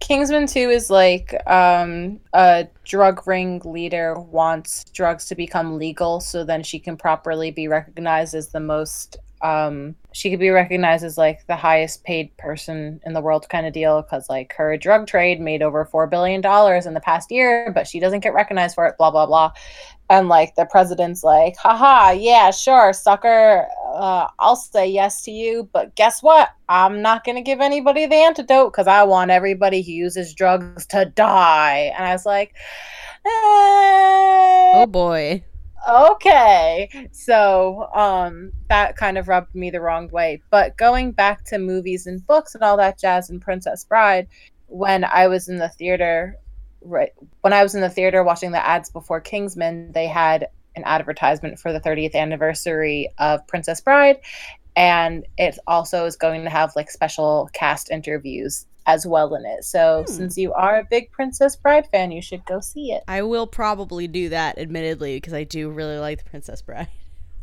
Kingsman 0.00 0.46
2 0.46 0.58
is 0.70 0.90
like 0.90 1.34
um, 1.46 2.20
a 2.32 2.66
drug 2.84 3.26
ring 3.26 3.60
leader 3.64 4.18
wants 4.18 4.84
drugs 4.92 5.26
to 5.26 5.34
become 5.34 5.78
legal 5.78 6.20
so 6.20 6.42
then 6.42 6.62
she 6.62 6.78
can 6.78 6.96
properly 6.96 7.50
be 7.50 7.68
recognized 7.68 8.34
as 8.34 8.48
the 8.48 8.60
most 8.60 9.18
um, 9.42 9.94
she 10.12 10.28
could 10.28 10.40
be 10.40 10.50
recognized 10.50 11.04
as 11.04 11.16
like 11.16 11.46
the 11.46 11.56
highest 11.56 12.04
paid 12.04 12.36
person 12.36 13.00
in 13.06 13.12
the 13.12 13.20
world 13.20 13.48
kind 13.48 13.66
of 13.66 13.72
deal 13.72 14.02
because 14.02 14.28
like 14.28 14.52
her 14.54 14.76
drug 14.76 15.06
trade 15.06 15.40
made 15.40 15.62
over 15.62 15.84
four 15.84 16.06
billion 16.06 16.40
dollars 16.40 16.84
in 16.86 16.94
the 16.94 17.00
past 17.00 17.30
year 17.30 17.70
but 17.74 17.86
she 17.86 18.00
doesn't 18.00 18.20
get 18.20 18.34
recognized 18.34 18.74
for 18.74 18.86
it 18.86 18.96
blah 18.98 19.10
blah 19.10 19.26
blah. 19.26 19.52
And 20.10 20.28
like 20.28 20.56
the 20.56 20.66
president's 20.66 21.22
like 21.22 21.56
haha 21.56 22.10
yeah 22.10 22.50
sure 22.50 22.92
sucker 22.92 23.66
uh, 23.94 24.26
i'll 24.40 24.56
say 24.56 24.88
yes 24.88 25.22
to 25.22 25.30
you 25.30 25.68
but 25.72 25.94
guess 25.94 26.22
what? 26.22 26.50
I'm 26.68 27.02
not 27.02 27.24
going 27.24 27.36
to 27.36 27.42
give 27.42 27.60
anybody 27.60 28.06
the 28.06 28.16
antidote 28.16 28.72
because 28.72 28.86
i 28.86 29.02
want 29.04 29.30
everybody 29.30 29.82
who 29.82 29.92
uses 29.92 30.34
drugs 30.34 30.86
to 30.86 31.04
die. 31.06 31.92
And 31.96 32.06
i 32.06 32.12
was 32.12 32.26
like 32.26 32.54
eh, 33.24 33.30
Oh 34.72 34.86
boy. 34.88 35.44
Okay. 35.88 37.08
So 37.12 37.88
um 37.94 38.52
that 38.68 38.96
kind 38.96 39.18
of 39.18 39.28
rubbed 39.28 39.54
me 39.54 39.70
the 39.70 39.80
wrong 39.80 40.08
way. 40.08 40.42
But 40.50 40.76
going 40.76 41.12
back 41.12 41.44
to 41.46 41.58
movies 41.58 42.06
and 42.06 42.26
books 42.26 42.54
and 42.54 42.64
all 42.64 42.76
that 42.76 42.98
jazz 42.98 43.30
and 43.30 43.40
princess 43.40 43.84
bride 43.84 44.28
when 44.72 45.04
i 45.04 45.26
was 45.26 45.48
in 45.48 45.56
the 45.56 45.68
theater 45.68 46.36
right 46.80 47.10
when 47.40 47.52
i 47.52 47.60
was 47.60 47.74
in 47.74 47.80
the 47.80 47.90
theater 47.90 48.22
watching 48.22 48.52
the 48.52 48.64
ads 48.64 48.88
before 48.88 49.20
kingsman 49.20 49.90
they 49.90 50.06
had 50.06 50.46
an 50.76 50.82
advertisement 50.84 51.58
for 51.58 51.72
the 51.72 51.80
30th 51.80 52.14
anniversary 52.14 53.08
of 53.18 53.46
princess 53.46 53.80
bride. 53.80 54.16
And 54.76 55.26
it 55.36 55.58
also 55.66 56.06
is 56.06 56.16
going 56.16 56.44
to 56.44 56.50
have 56.50 56.72
like 56.76 56.90
special 56.90 57.50
cast 57.52 57.90
interviews 57.90 58.66
as 58.86 59.06
well 59.06 59.34
in 59.34 59.44
it 59.44 59.64
so 59.64 60.04
Hmm. 60.06 60.12
since 60.12 60.36
you 60.38 60.52
are 60.52 60.78
a 60.78 60.84
big 60.90 61.10
princess 61.12 61.56
bride 61.56 61.86
fan 61.92 62.10
you 62.10 62.22
should 62.22 62.44
go 62.46 62.60
see 62.60 62.92
it 62.92 63.02
I 63.08 63.22
will 63.22 63.46
probably 63.46 64.06
do 64.08 64.28
that, 64.30 64.58
admittedly, 64.58 65.16
because 65.16 65.32
I 65.32 65.44
do 65.44 65.68
really 65.70 65.98
like 65.98 66.18
The 66.24 66.30
Princess 66.30 66.62
Bride. 66.62 66.88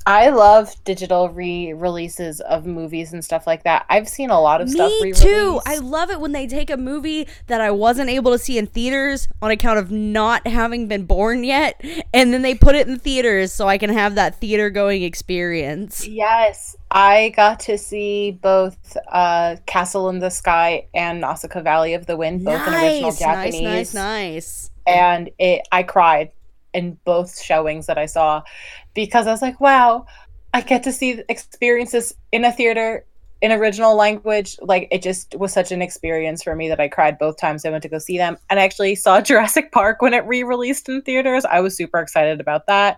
I 0.08 0.30
love 0.30 0.74
digital 0.86 1.28
re-releases 1.28 2.40
of 2.40 2.66
movies 2.66 3.12
and 3.12 3.26
stuff 3.26 3.46
like 3.46 3.64
that. 3.64 3.86
I've 3.90 4.08
seen 4.08 4.30
a 4.30 4.40
lot 4.40 4.62
of 4.62 4.70
stuff 4.70 4.90
Me 5.02 5.12
too. 5.12 5.60
I 5.66 5.80
love 5.80 6.10
it 6.10 6.22
when 6.22 6.32
they 6.32 6.48
take 6.48 6.70
a 6.70 6.78
movie 6.78 7.28
that 7.48 7.60
I 7.60 7.72
wasn't 7.72 8.10
able 8.10 8.32
to 8.32 8.40
see 8.40 8.58
in 8.58 8.68
theaters 8.68 9.28
on 9.42 9.52
account 9.52 9.80
of 9.80 9.92
not 9.92 10.48
having 10.48 10.88
been 10.88 11.04
born 11.04 11.44
yet, 11.44 11.84
and 12.14 12.34
then 12.34 12.42
they 12.42 12.56
put 12.56 12.74
it 12.74 12.88
in 12.88 12.98
theaters 13.00 13.52
so 13.52 13.68
I 13.68 13.78
can 13.78 13.90
have 13.90 14.16
that 14.16 14.40
theater 14.40 14.70
going 14.70 15.04
experience. 15.04 16.08
yes, 16.08 16.78
I 16.90 17.34
got 17.36 17.60
to 17.62 17.78
see 17.78 18.32
both 18.32 18.96
uh, 19.12 19.58
Castle 19.66 20.08
in 20.08 20.20
the 20.20 20.30
Sky 20.30 20.88
and 20.94 21.20
Nausicaa 21.20 21.62
Valley 21.62 21.96
of 21.96 22.06
the 22.06 22.16
Wind, 22.16 22.46
both 22.46 22.66
in 22.66 22.74
original 22.74 23.12
Japanese, 23.12 23.62
nice, 23.62 23.94
nice, 23.94 23.94
nice. 23.94 24.72
and 24.88 25.30
it. 25.38 25.68
I 25.70 25.84
cried 25.84 26.32
in 26.74 26.98
both 27.06 27.42
showings 27.42 27.86
that 27.88 27.98
I 27.98 28.06
saw 28.06 28.44
because 28.94 29.28
I 29.28 29.32
was 29.32 29.42
like, 29.42 29.60
"Wow, 29.60 30.06
I 30.54 30.62
get 30.62 30.84
to 30.84 30.92
see 30.92 31.24
experiences 31.30 32.16
in 32.32 32.46
a 32.46 32.52
theater." 32.52 33.06
In 33.40 33.52
original 33.52 33.96
language, 33.96 34.58
like 34.64 34.88
it 34.90 35.04
just 35.04 35.36
was 35.36 35.54
such 35.54 35.72
an 35.72 35.80
experience 35.80 36.42
for 36.42 36.56
me 36.56 36.70
that 36.70 36.80
I 36.80 36.88
cried 36.88 37.20
both 37.20 37.38
times 37.38 37.64
I 37.64 37.70
went 37.70 37.84
to 37.84 37.90
go 37.90 38.00
see 38.00 38.18
them. 38.18 38.36
And 38.50 38.60
I 38.60 38.64
actually 38.64 38.96
saw 38.96 39.22
Jurassic 39.30 39.72
Park 39.72 40.02
when 40.02 40.16
it 40.16 40.26
re 40.26 40.42
released 40.42 40.90
in 40.90 41.04
theaters. 41.04 41.46
I 41.46 41.60
was 41.60 41.78
super 41.78 42.00
excited 42.00 42.42
about 42.42 42.66
that. 42.66 42.98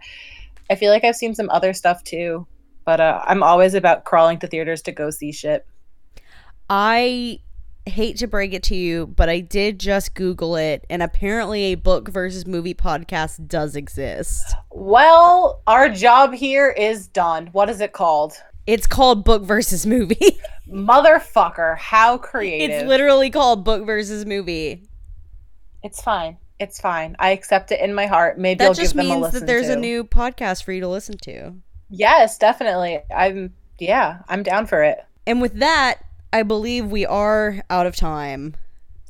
I 0.70 0.76
feel 0.76 0.92
like 0.92 1.04
I've 1.04 1.18
seen 1.18 1.36
some 1.36 1.50
other 1.50 1.74
stuff 1.74 2.04
too, 2.06 2.48
but 2.86 3.02
uh, 3.02 3.22
I'm 3.26 3.44
always 3.44 3.74
about 3.74 4.06
crawling 4.06 4.40
to 4.40 4.48
theaters 4.48 4.82
to 4.84 4.94
go 4.94 5.10
see 5.10 5.34
shit. 5.34 5.66
I 6.70 7.40
hate 7.90 8.18
to 8.18 8.28
break 8.28 8.54
it 8.54 8.64
to 8.64 8.76
you, 8.76 9.08
but 9.08 9.28
I 9.30 9.42
did 9.42 9.80
just 9.80 10.16
Google 10.16 10.56
it, 10.56 10.86
and 10.90 11.04
apparently 11.04 11.66
a 11.66 11.76
book 11.76 12.08
versus 12.10 12.48
movie 12.48 12.74
podcast 12.74 13.48
does 13.48 13.76
exist. 13.76 14.54
Well, 14.72 15.62
our 15.68 15.90
job 15.90 16.34
here 16.34 16.70
is 16.70 17.08
done. 17.08 17.48
What 17.52 17.70
is 17.70 17.82
it 17.82 17.92
called? 17.92 18.34
It's 18.66 18.88
called 18.88 19.26
Book 19.26 19.44
versus 19.44 19.86
Movie. 19.86 20.40
Motherfucker, 20.72 21.78
how 21.78 22.18
creative. 22.18 22.70
it's 22.82 22.88
literally 22.88 23.30
called 23.30 23.64
Book 23.66 23.86
versus 23.86 24.26
Movie. 24.26 24.88
It's 25.84 26.02
fine. 26.02 26.38
It's 26.60 26.80
fine. 26.80 27.16
I 27.20 27.30
accept 27.32 27.72
it 27.72 27.80
in 27.80 27.94
my 27.94 28.06
heart. 28.06 28.38
Maybe 28.38 28.60
That 28.60 28.68
I'll 28.68 28.74
just 28.74 28.94
give 28.94 28.98
them 29.04 29.06
a 29.06 29.10
means 29.14 29.22
listen 29.22 29.40
that 29.40 29.46
there's 29.48 29.68
to. 29.68 29.74
a 29.74 29.76
new 29.78 30.04
podcast 30.04 30.64
for 30.64 30.72
you 30.72 30.82
to 30.82 30.88
listen 30.88 31.18
to. 31.24 31.54
Yes, 31.90 32.38
definitely. 32.38 33.00
I'm 33.16 33.54
yeah, 33.80 34.20
I'm 34.28 34.44
down 34.44 34.68
for 34.68 34.84
it. 34.84 35.00
And 35.26 35.42
with 35.42 35.54
that, 35.60 36.00
I 36.32 36.44
believe 36.44 36.92
we 36.92 37.06
are 37.06 37.64
out 37.70 37.88
of 37.88 37.96
time. 37.96 38.56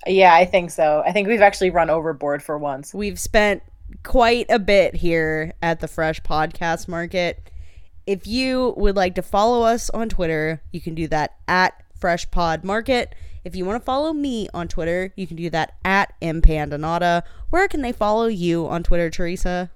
Yeah, 0.07 0.33
I 0.33 0.45
think 0.45 0.71
so. 0.71 1.03
I 1.05 1.11
think 1.11 1.27
we've 1.27 1.41
actually 1.41 1.69
run 1.71 1.89
overboard 1.89 2.41
for 2.41 2.57
once. 2.57 2.93
We've 2.93 3.19
spent 3.19 3.61
quite 4.03 4.45
a 4.49 4.59
bit 4.59 4.95
here 4.95 5.53
at 5.61 5.79
the 5.79 5.87
Fresh 5.87 6.21
Podcast 6.21 6.87
Market. 6.87 7.51
If 8.05 8.25
you 8.25 8.73
would 8.77 8.95
like 8.95 9.15
to 9.15 9.21
follow 9.21 9.63
us 9.63 9.89
on 9.89 10.09
Twitter, 10.09 10.61
you 10.71 10.81
can 10.81 10.95
do 10.95 11.07
that 11.09 11.35
at 11.47 11.73
Fresh 11.99 12.31
Pod 12.31 12.63
Market. 12.63 13.13
If 13.43 13.55
you 13.55 13.65
want 13.65 13.81
to 13.81 13.85
follow 13.85 14.13
me 14.13 14.47
on 14.53 14.67
Twitter, 14.67 15.13
you 15.15 15.27
can 15.27 15.35
do 15.35 15.49
that 15.49 15.75
at 15.83 16.13
Impandanata. 16.21 17.23
Where 17.49 17.67
can 17.67 17.81
they 17.81 17.91
follow 17.91 18.27
you 18.27 18.67
on 18.67 18.83
Twitter, 18.83 19.09
Teresa? 19.09 19.69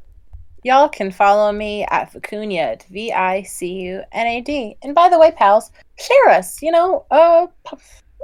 Y'all 0.64 0.90
can 0.90 1.12
follow 1.12 1.52
me 1.52 1.86
at 1.92 2.14
Vicunad, 2.14 2.86
V 2.88 3.12
I 3.12 3.44
C 3.44 3.68
U 3.68 4.04
N 4.12 4.28
A 4.28 4.42
D. 4.42 4.78
And 4.82 4.96
by 4.96 5.10
the 5.10 5.20
way, 5.20 5.32
pals, 5.32 5.72
share 6.00 6.30
us. 6.30 6.62
You 6.62 6.72
know, 6.72 7.06
a, 7.12 7.48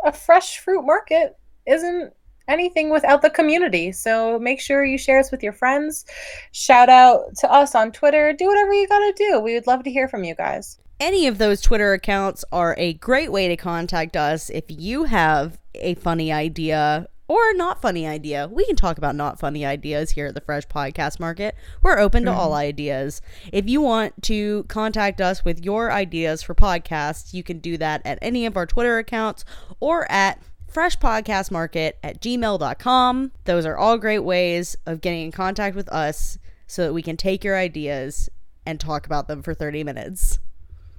a 0.06 0.12
fresh 0.12 0.60
fruit 0.60 0.84
market 0.84 1.38
isn't 1.67 2.13
anything 2.47 2.89
without 2.89 3.21
the 3.21 3.30
community. 3.30 3.91
So 3.91 4.39
make 4.39 4.60
sure 4.60 4.84
you 4.84 4.97
share 4.97 5.19
us 5.19 5.32
with 5.32 5.43
your 5.43 5.54
friends. 5.54 6.06
Shout 6.52 6.89
out 6.89 7.36
to 7.38 7.52
us 7.52 7.75
on 7.75 7.91
Twitter. 7.91 8.34
Do 8.34 8.47
whatever 8.47 8.73
you 8.73 8.88
gotta 8.88 9.13
do. 9.15 9.39
We 9.39 9.54
would 9.54 9.67
love 9.67 9.84
to 9.84 9.91
hear 9.91 10.08
from 10.08 10.23
you 10.23 10.36
guys. 10.36 10.80
Any 10.99 11.28
of 11.28 11.38
those 11.38 11.62
Twitter 11.62 11.93
accounts 11.93 12.43
are 12.52 12.75
a 12.78 12.93
great 12.93 13.32
way 13.32 13.47
to 13.47 13.56
contact 13.56 14.17
us 14.17 14.49
if 14.49 14.65
you 14.67 15.06
have 15.06 15.58
a 15.75 15.93
funny 15.95 16.34
idea 16.34 17.08
or 17.29 17.53
not 17.53 17.81
funny 17.81 18.07
idea. 18.07 18.49
We 18.51 18.65
can 18.65 18.75
talk 18.75 18.97
about 18.97 19.15
not 19.15 19.39
funny 19.39 19.65
ideas 19.65 20.11
here 20.11 20.25
at 20.25 20.33
the 20.33 20.41
Fresh 20.41 20.67
Podcast 20.67 21.19
Market. 21.19 21.55
We're 21.83 21.99
open 21.99 22.25
to 22.25 22.31
all 22.31 22.47
mm-hmm. 22.47 22.55
ideas. 22.55 23.21
If 23.53 23.69
you 23.69 23.79
want 23.79 24.21
to 24.23 24.63
contact 24.63 25.21
us 25.21 25.45
with 25.45 25.63
your 25.63 25.91
ideas 25.91 26.41
for 26.41 26.55
podcasts, 26.55 27.33
you 27.33 27.43
can 27.43 27.59
do 27.59 27.77
that 27.77 28.01
at 28.03 28.17
any 28.21 28.47
of 28.47 28.57
our 28.57 28.65
Twitter 28.65 28.97
accounts 28.97 29.45
or 29.79 30.11
at 30.11 30.41
freshpodcastmarket 30.73 31.93
at 32.03 32.19
gmail.com. 32.19 33.31
Those 33.45 33.65
are 33.65 33.77
all 33.77 33.99
great 33.99 34.19
ways 34.19 34.75
of 34.87 34.99
getting 34.99 35.25
in 35.25 35.31
contact 35.31 35.75
with 35.75 35.87
us 35.89 36.39
so 36.65 36.83
that 36.83 36.93
we 36.93 37.03
can 37.03 37.15
take 37.15 37.43
your 37.43 37.55
ideas 37.55 38.29
and 38.65 38.79
talk 38.79 39.05
about 39.05 39.27
them 39.27 39.43
for 39.43 39.53
30 39.53 39.83
minutes. 39.83 40.39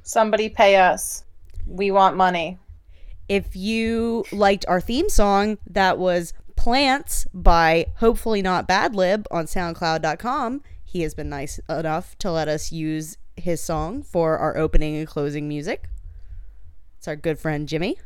Somebody 0.04 0.48
pay 0.48 0.76
us. 0.76 1.24
We 1.66 1.90
want 1.90 2.16
money. 2.16 2.58
If 3.30 3.54
you 3.54 4.24
liked 4.32 4.64
our 4.66 4.80
theme 4.80 5.08
song, 5.08 5.58
that 5.68 5.98
was 5.98 6.32
Plants 6.56 7.28
by 7.32 7.86
Hopefully 7.98 8.42
Not 8.42 8.66
Bad 8.66 8.96
Lib 8.96 9.24
on 9.30 9.44
SoundCloud.com. 9.44 10.62
He 10.84 11.02
has 11.02 11.14
been 11.14 11.28
nice 11.28 11.60
enough 11.68 12.18
to 12.18 12.32
let 12.32 12.48
us 12.48 12.72
use 12.72 13.18
his 13.36 13.62
song 13.62 14.02
for 14.02 14.36
our 14.36 14.56
opening 14.56 14.96
and 14.96 15.06
closing 15.06 15.46
music. 15.46 15.84
It's 16.98 17.06
our 17.06 17.14
good 17.14 17.38
friend 17.38 17.68
Jimmy, 17.68 17.98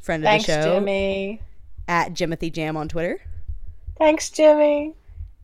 friend 0.00 0.24
of 0.24 0.26
Thanks, 0.26 0.46
the 0.46 0.60
show, 0.60 0.74
Jimmy. 0.80 1.40
at 1.86 2.12
Jimothy 2.12 2.52
Jam 2.52 2.76
on 2.76 2.88
Twitter. 2.88 3.20
Thanks, 3.96 4.30
Jimmy. 4.30 4.94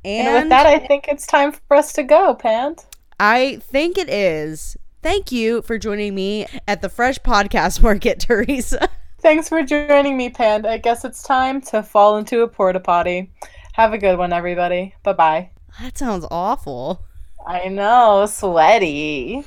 And, 0.05 0.27
And 0.27 0.35
with 0.35 0.49
that, 0.49 0.67
I 0.67 0.81
think 0.81 1.07
it's 1.07 1.29
time 1.29 1.53
for 1.53 1.77
us 1.77 1.93
to 1.93 2.03
go, 2.03 2.35
Pant. 2.35 2.85
I 3.21 3.59
think 3.63 3.99
it 3.99 4.09
is. 4.09 4.77
Thank 5.01 5.31
you 5.31 5.63
for 5.63 5.79
joining 5.79 6.17
me 6.17 6.47
at 6.67 6.83
the 6.83 6.89
Fresh 6.89 7.21
Podcast 7.21 7.81
Market, 7.81 8.19
Teresa. 8.29 8.89
Thanks 9.21 9.49
for 9.49 9.65
joining 9.65 10.17
me, 10.17 10.31
Panda. 10.31 10.71
I 10.71 10.79
guess 10.79 11.05
it's 11.05 11.25
time 11.25 11.61
to 11.63 11.83
fall 11.83 12.19
into 12.19 12.43
a 12.43 12.49
porta 12.49 12.79
potty. 12.79 13.33
Have 13.73 13.93
a 13.93 13.99
good 13.99 14.17
one, 14.17 14.33
everybody. 14.33 14.95
Bye 15.03 15.13
bye. 15.13 15.51
That 15.81 15.99
sounds 15.99 16.25
awful. 16.31 17.03
I 17.45 17.69
know, 17.69 18.27
sweaty. 18.27 19.45